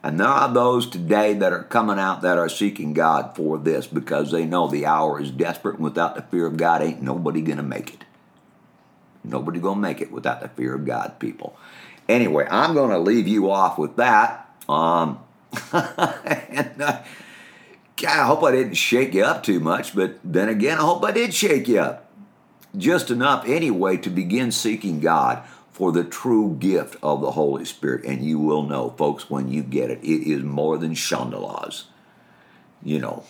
And 0.02 0.20
there 0.20 0.28
are 0.28 0.52
those 0.52 0.88
today 0.88 1.34
that 1.34 1.52
are 1.52 1.64
coming 1.64 1.98
out 1.98 2.22
that 2.22 2.38
are 2.38 2.48
seeking 2.48 2.92
God 2.92 3.34
for 3.34 3.58
this 3.58 3.88
because 3.88 4.30
they 4.30 4.44
know 4.44 4.68
the 4.68 4.86
hour 4.86 5.20
is 5.20 5.32
desperate 5.32 5.76
and 5.76 5.84
without 5.84 6.14
the 6.14 6.22
fear 6.22 6.46
of 6.46 6.56
God 6.56 6.80
ain't 6.80 7.02
nobody 7.02 7.40
going 7.40 7.56
to 7.56 7.64
make 7.64 7.94
it. 7.94 8.04
Nobody 9.26 9.58
to 9.60 9.80
make 9.80 10.00
it 10.00 10.12
without 10.12 10.40
the 10.40 10.48
fear 10.48 10.74
of 10.74 10.84
God, 10.84 11.18
people. 11.18 11.58
Anyway, 12.08 12.46
I'm 12.50 12.74
to 12.90 12.98
leave 12.98 13.26
you 13.26 13.50
off 13.50 13.78
with 13.78 13.96
that. 13.96 14.48
Um, 14.68 15.18
and, 15.72 16.80
uh, 16.80 17.02
God, 17.96 18.18
I 18.18 18.26
hope 18.26 18.42
I 18.44 18.52
didn't 18.52 18.74
shake 18.74 19.14
you 19.14 19.24
up 19.24 19.42
too 19.42 19.58
much, 19.58 19.94
but 19.94 20.18
then 20.22 20.48
again, 20.48 20.78
I 20.78 20.82
hope 20.82 21.04
I 21.04 21.12
did 21.12 21.34
shake 21.34 21.66
you 21.66 21.80
up. 21.80 22.10
Just 22.76 23.10
enough 23.10 23.44
anyway 23.46 23.96
to 23.98 24.10
begin 24.10 24.52
seeking 24.52 25.00
God 25.00 25.42
for 25.72 25.92
the 25.92 26.04
true 26.04 26.56
gift 26.58 26.96
of 27.02 27.20
the 27.20 27.32
Holy 27.32 27.64
Spirit. 27.64 28.04
And 28.04 28.22
you 28.24 28.38
will 28.38 28.62
know, 28.62 28.90
folks, 28.90 29.30
when 29.30 29.48
you 29.48 29.62
get 29.62 29.90
it, 29.90 29.98
it 30.02 30.30
is 30.30 30.42
more 30.42 30.76
than 30.76 30.92
Shondalas. 30.92 31.84
You 32.82 32.98
know, 32.98 33.24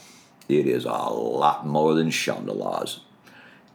it 0.49 0.67
is 0.67 0.85
a 0.85 0.91
lot 0.91 1.67
more 1.67 1.95
than 1.95 2.11
Shondalas. 2.11 3.01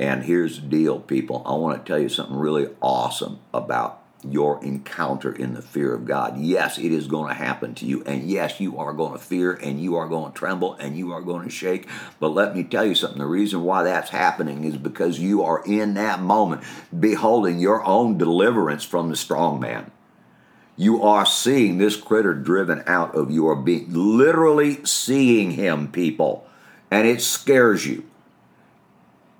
And 0.01 0.23
here's 0.23 0.59
the 0.59 0.65
deal, 0.65 0.99
people. 0.99 1.43
I 1.45 1.53
want 1.53 1.85
to 1.85 1.87
tell 1.87 2.01
you 2.01 2.09
something 2.09 2.35
really 2.35 2.67
awesome 2.81 3.39
about 3.53 4.01
your 4.27 4.63
encounter 4.63 5.31
in 5.31 5.53
the 5.53 5.61
fear 5.61 5.93
of 5.93 6.05
God. 6.05 6.39
Yes, 6.39 6.79
it 6.79 6.91
is 6.91 7.05
going 7.05 7.27
to 7.27 7.35
happen 7.35 7.75
to 7.75 7.85
you. 7.85 8.03
And 8.05 8.27
yes, 8.27 8.59
you 8.59 8.79
are 8.79 8.93
going 8.93 9.13
to 9.13 9.19
fear 9.19 9.53
and 9.53 9.79
you 9.79 9.95
are 9.97 10.07
going 10.07 10.31
to 10.31 10.37
tremble 10.37 10.73
and 10.73 10.97
you 10.97 11.11
are 11.11 11.21
going 11.21 11.43
to 11.43 11.51
shake. 11.51 11.87
But 12.19 12.29
let 12.29 12.55
me 12.55 12.63
tell 12.63 12.83
you 12.83 12.95
something 12.95 13.19
the 13.19 13.27
reason 13.27 13.61
why 13.61 13.83
that's 13.83 14.09
happening 14.09 14.63
is 14.63 14.75
because 14.75 15.19
you 15.19 15.43
are 15.43 15.63
in 15.67 15.93
that 15.93 16.19
moment 16.19 16.63
beholding 16.99 17.59
your 17.59 17.85
own 17.85 18.17
deliverance 18.17 18.83
from 18.83 19.09
the 19.09 19.15
strong 19.15 19.59
man. 19.59 19.91
You 20.75 21.03
are 21.03 21.27
seeing 21.27 21.77
this 21.77 21.95
critter 21.95 22.33
driven 22.33 22.81
out 22.87 23.13
of 23.13 23.29
your 23.29 23.55
being, 23.55 23.93
literally 23.93 24.83
seeing 24.83 25.51
him, 25.51 25.91
people. 25.91 26.47
And 26.89 27.07
it 27.07 27.21
scares 27.21 27.85
you 27.85 28.03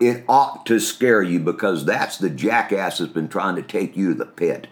it 0.02 0.26
ought 0.28 0.66
to 0.66 0.80
scare 0.80 1.22
you 1.22 1.40
because 1.40 1.86
that's 1.86 2.18
the 2.18 2.30
jackass 2.30 2.98
that's 2.98 3.14
been 3.14 3.30
trying 3.30 3.56
to 3.56 3.62
take 3.62 3.96
you 3.96 4.10
to 4.10 4.16
the 4.16 4.26
pit. 4.26 4.68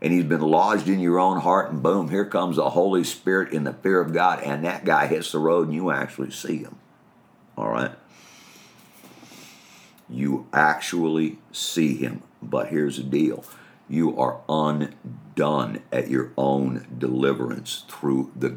And 0.00 0.12
he's 0.12 0.24
been 0.24 0.40
lodged 0.40 0.88
in 0.88 1.00
your 1.00 1.18
own 1.18 1.40
heart, 1.40 1.72
and 1.72 1.82
boom, 1.82 2.10
here 2.10 2.24
comes 2.24 2.56
the 2.56 2.70
Holy 2.70 3.02
Spirit 3.02 3.52
in 3.52 3.64
the 3.64 3.72
fear 3.72 4.00
of 4.00 4.12
God, 4.12 4.40
and 4.42 4.64
that 4.64 4.84
guy 4.84 5.08
hits 5.08 5.32
the 5.32 5.38
road 5.40 5.66
and 5.66 5.74
you 5.74 5.90
actually 5.90 6.30
see 6.30 6.58
him. 6.58 6.76
All 7.56 7.70
right? 7.70 7.90
You 10.08 10.46
actually 10.52 11.38
see 11.50 11.96
him. 11.96 12.22
But 12.40 12.68
here's 12.68 12.98
the 12.98 13.02
deal 13.02 13.44
you 13.88 14.16
are 14.18 14.40
undone 14.48 15.82
at 15.90 16.08
your 16.08 16.32
own 16.36 16.86
deliverance 16.98 17.84
through 17.88 18.30
the 18.36 18.56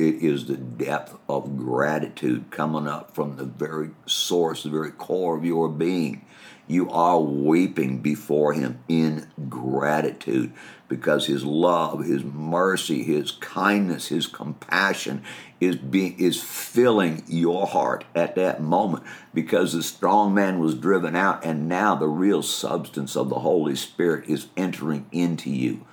it 0.00 0.22
is 0.22 0.46
the 0.46 0.56
depth 0.56 1.18
of 1.28 1.58
gratitude 1.58 2.50
coming 2.50 2.88
up 2.88 3.14
from 3.14 3.36
the 3.36 3.44
very 3.44 3.90
source, 4.06 4.62
the 4.62 4.70
very 4.70 4.90
core 4.90 5.36
of 5.36 5.44
your 5.44 5.68
being. 5.68 6.24
You 6.66 6.88
are 6.90 7.20
weeping 7.20 7.98
before 7.98 8.54
Him 8.54 8.78
in 8.88 9.28
gratitude 9.48 10.54
because 10.88 11.26
His 11.26 11.44
love, 11.44 12.04
His 12.04 12.24
mercy, 12.24 13.02
His 13.02 13.32
kindness, 13.32 14.06
His 14.06 14.26
compassion 14.26 15.22
is 15.60 15.76
being 15.76 16.18
is 16.18 16.42
filling 16.42 17.22
your 17.26 17.66
heart 17.66 18.04
at 18.14 18.36
that 18.36 18.62
moment 18.62 19.02
because 19.34 19.74
the 19.74 19.82
strong 19.82 20.32
man 20.32 20.60
was 20.60 20.74
driven 20.74 21.14
out 21.14 21.44
and 21.44 21.68
now 21.68 21.94
the 21.94 22.08
real 22.08 22.42
substance 22.42 23.16
of 23.16 23.28
the 23.28 23.40
Holy 23.40 23.76
Spirit 23.76 24.26
is 24.30 24.46
entering 24.56 25.06
into 25.12 25.50
you. 25.50 25.86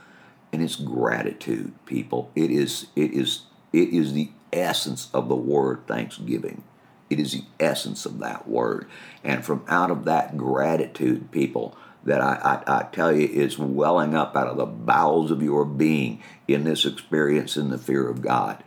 And 0.53 0.61
it's 0.61 0.77
gratitude, 0.77 1.73
people. 1.85 2.31
It 2.33 2.51
is 2.51 2.87
it 2.95 3.11
is 3.11 3.46
it 3.77 3.93
is 3.93 4.13
the 4.13 4.31
essence 4.51 5.09
of 5.13 5.29
the 5.29 5.35
word 5.35 5.85
thanksgiving. 5.87 6.63
It 7.09 7.19
is 7.19 7.33
the 7.33 7.43
essence 7.59 8.05
of 8.05 8.19
that 8.19 8.47
word. 8.47 8.87
And 9.23 9.45
from 9.45 9.63
out 9.67 9.91
of 9.91 10.05
that 10.05 10.35
gratitude, 10.35 11.31
people, 11.31 11.77
that 12.03 12.21
I, 12.21 12.63
I, 12.67 12.79
I, 12.79 12.83
tell 12.83 13.15
you 13.15 13.27
is 13.27 13.59
welling 13.59 14.15
up 14.15 14.35
out 14.35 14.47
of 14.47 14.57
the 14.57 14.65
bowels 14.65 15.29
of 15.29 15.43
your 15.43 15.65
being 15.65 16.23
in 16.47 16.63
this 16.63 16.85
experience 16.85 17.57
in 17.57 17.69
the 17.69 17.77
fear 17.77 18.09
of 18.09 18.21
God. 18.21 18.63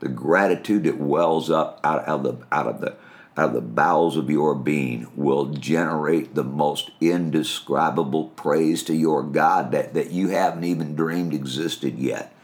The 0.00 0.08
gratitude 0.08 0.84
that 0.84 0.98
wells 0.98 1.50
up 1.50 1.80
out, 1.84 2.04
of 2.04 2.22
the 2.22 2.46
out 2.52 2.66
of 2.66 2.80
the 2.80 2.96
out 3.36 3.48
of 3.48 3.54
the 3.54 3.62
bowels 3.62 4.16
of 4.16 4.28
your 4.28 4.54
being 4.54 5.06
will 5.16 5.46
generate 5.46 6.34
the 6.34 6.44
most 6.44 6.90
indescribable 7.00 8.26
praise 8.30 8.82
to 8.84 8.94
your 8.94 9.22
God 9.22 9.72
that, 9.72 9.94
that 9.94 10.10
you 10.10 10.28
haven't 10.28 10.64
even 10.64 10.94
dreamed 10.94 11.32
existed 11.32 11.98
yet. 11.98 12.34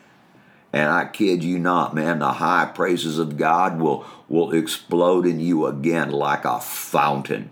And 0.72 0.90
I 0.90 1.06
kid 1.06 1.42
you 1.42 1.58
not, 1.58 1.94
man, 1.94 2.18
the 2.18 2.32
high 2.32 2.66
praises 2.66 3.18
of 3.18 3.36
God 3.36 3.80
will, 3.80 4.04
will 4.28 4.52
explode 4.52 5.26
in 5.26 5.40
you 5.40 5.66
again 5.66 6.10
like 6.10 6.44
a 6.44 6.60
fountain. 6.60 7.50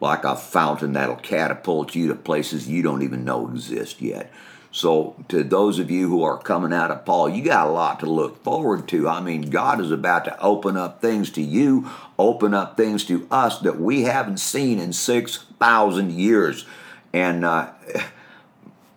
Like 0.00 0.24
a 0.24 0.34
fountain 0.34 0.94
that'll 0.94 1.16
catapult 1.16 1.94
you 1.94 2.08
to 2.08 2.14
places 2.14 2.68
you 2.68 2.82
don't 2.82 3.02
even 3.02 3.24
know 3.24 3.48
exist 3.48 4.00
yet. 4.00 4.32
So, 4.72 5.16
to 5.28 5.42
those 5.42 5.80
of 5.80 5.90
you 5.90 6.08
who 6.08 6.22
are 6.22 6.38
coming 6.38 6.72
out 6.72 6.92
of 6.92 7.04
Paul, 7.04 7.28
you 7.28 7.42
got 7.42 7.66
a 7.66 7.70
lot 7.70 7.98
to 8.00 8.06
look 8.06 8.42
forward 8.44 8.86
to. 8.88 9.08
I 9.08 9.20
mean, 9.20 9.50
God 9.50 9.80
is 9.80 9.90
about 9.90 10.24
to 10.26 10.40
open 10.40 10.76
up 10.76 11.00
things 11.00 11.28
to 11.30 11.42
you, 11.42 11.90
open 12.16 12.54
up 12.54 12.76
things 12.76 13.04
to 13.06 13.26
us 13.32 13.58
that 13.60 13.80
we 13.80 14.02
haven't 14.02 14.38
seen 14.38 14.78
in 14.78 14.92
6,000 14.92 16.12
years. 16.12 16.66
And, 17.12 17.44
uh, 17.44 17.72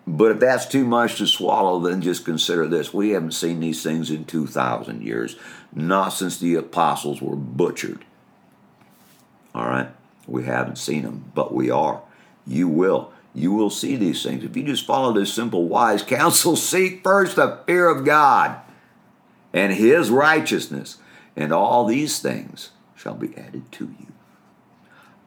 but 0.06 0.32
if 0.32 0.40
that's 0.40 0.66
too 0.66 0.84
much 0.84 1.18
to 1.18 1.28
swallow, 1.28 1.80
then 1.80 2.02
just 2.02 2.26
consider 2.26 2.68
this. 2.68 2.94
We 2.94 3.12
haven't 3.12 3.32
seen 3.32 3.60
these 3.60 3.82
things 3.82 4.12
in 4.12 4.26
2,000 4.26 5.02
years, 5.02 5.38
not 5.74 6.10
since 6.10 6.38
the 6.38 6.56
apostles 6.56 7.22
were 7.22 7.36
butchered. 7.36 8.04
All 9.56 9.66
right? 9.66 9.90
We 10.28 10.44
haven't 10.44 10.78
seen 10.78 11.04
them, 11.04 11.32
but 11.34 11.54
we 11.54 11.70
are. 11.70 12.02
You 12.46 12.68
will. 12.68 13.12
You 13.34 13.52
will 13.54 13.70
see 13.70 13.96
these 13.96 14.22
things. 14.24 14.44
If 14.44 14.56
you 14.56 14.64
just 14.64 14.86
follow 14.86 15.14
this 15.14 15.34
simple, 15.34 15.68
wise 15.68 16.04
counsel, 16.04 16.56
seek 16.58 17.04
first 17.04 17.36
the 17.36 17.60
fear 17.66 17.88
of 17.88 18.06
God 18.06 18.60
and 19.54 19.72
his 19.74 20.10
righteousness, 20.10 20.98
and 21.36 21.52
all 21.52 21.86
these 21.86 22.20
things 22.20 22.72
shall 22.96 23.16
be 23.16 23.36
added 23.38 23.72
to 23.74 23.86
you. 24.00 24.08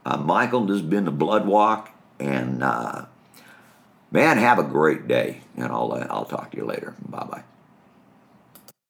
Uh, 0.05 0.17
Michael, 0.19 0.67
this 0.67 0.81
has 0.81 0.87
been 0.87 1.05
the 1.05 1.11
Blood 1.11 1.47
Walk, 1.47 1.91
and 2.21 2.63
uh, 2.63 3.07
Man, 4.11 4.39
have 4.39 4.59
a 4.59 4.63
great 4.63 5.09
day, 5.09 5.41
and 5.57 5.67
I'll, 5.67 5.93
uh, 5.93 6.07
I'll 6.09 6.25
talk 6.25 6.53
to 6.53 6.57
you 6.57 6.65
later. 6.65 6.95
Bye 7.09 7.25
bye. 7.25 7.43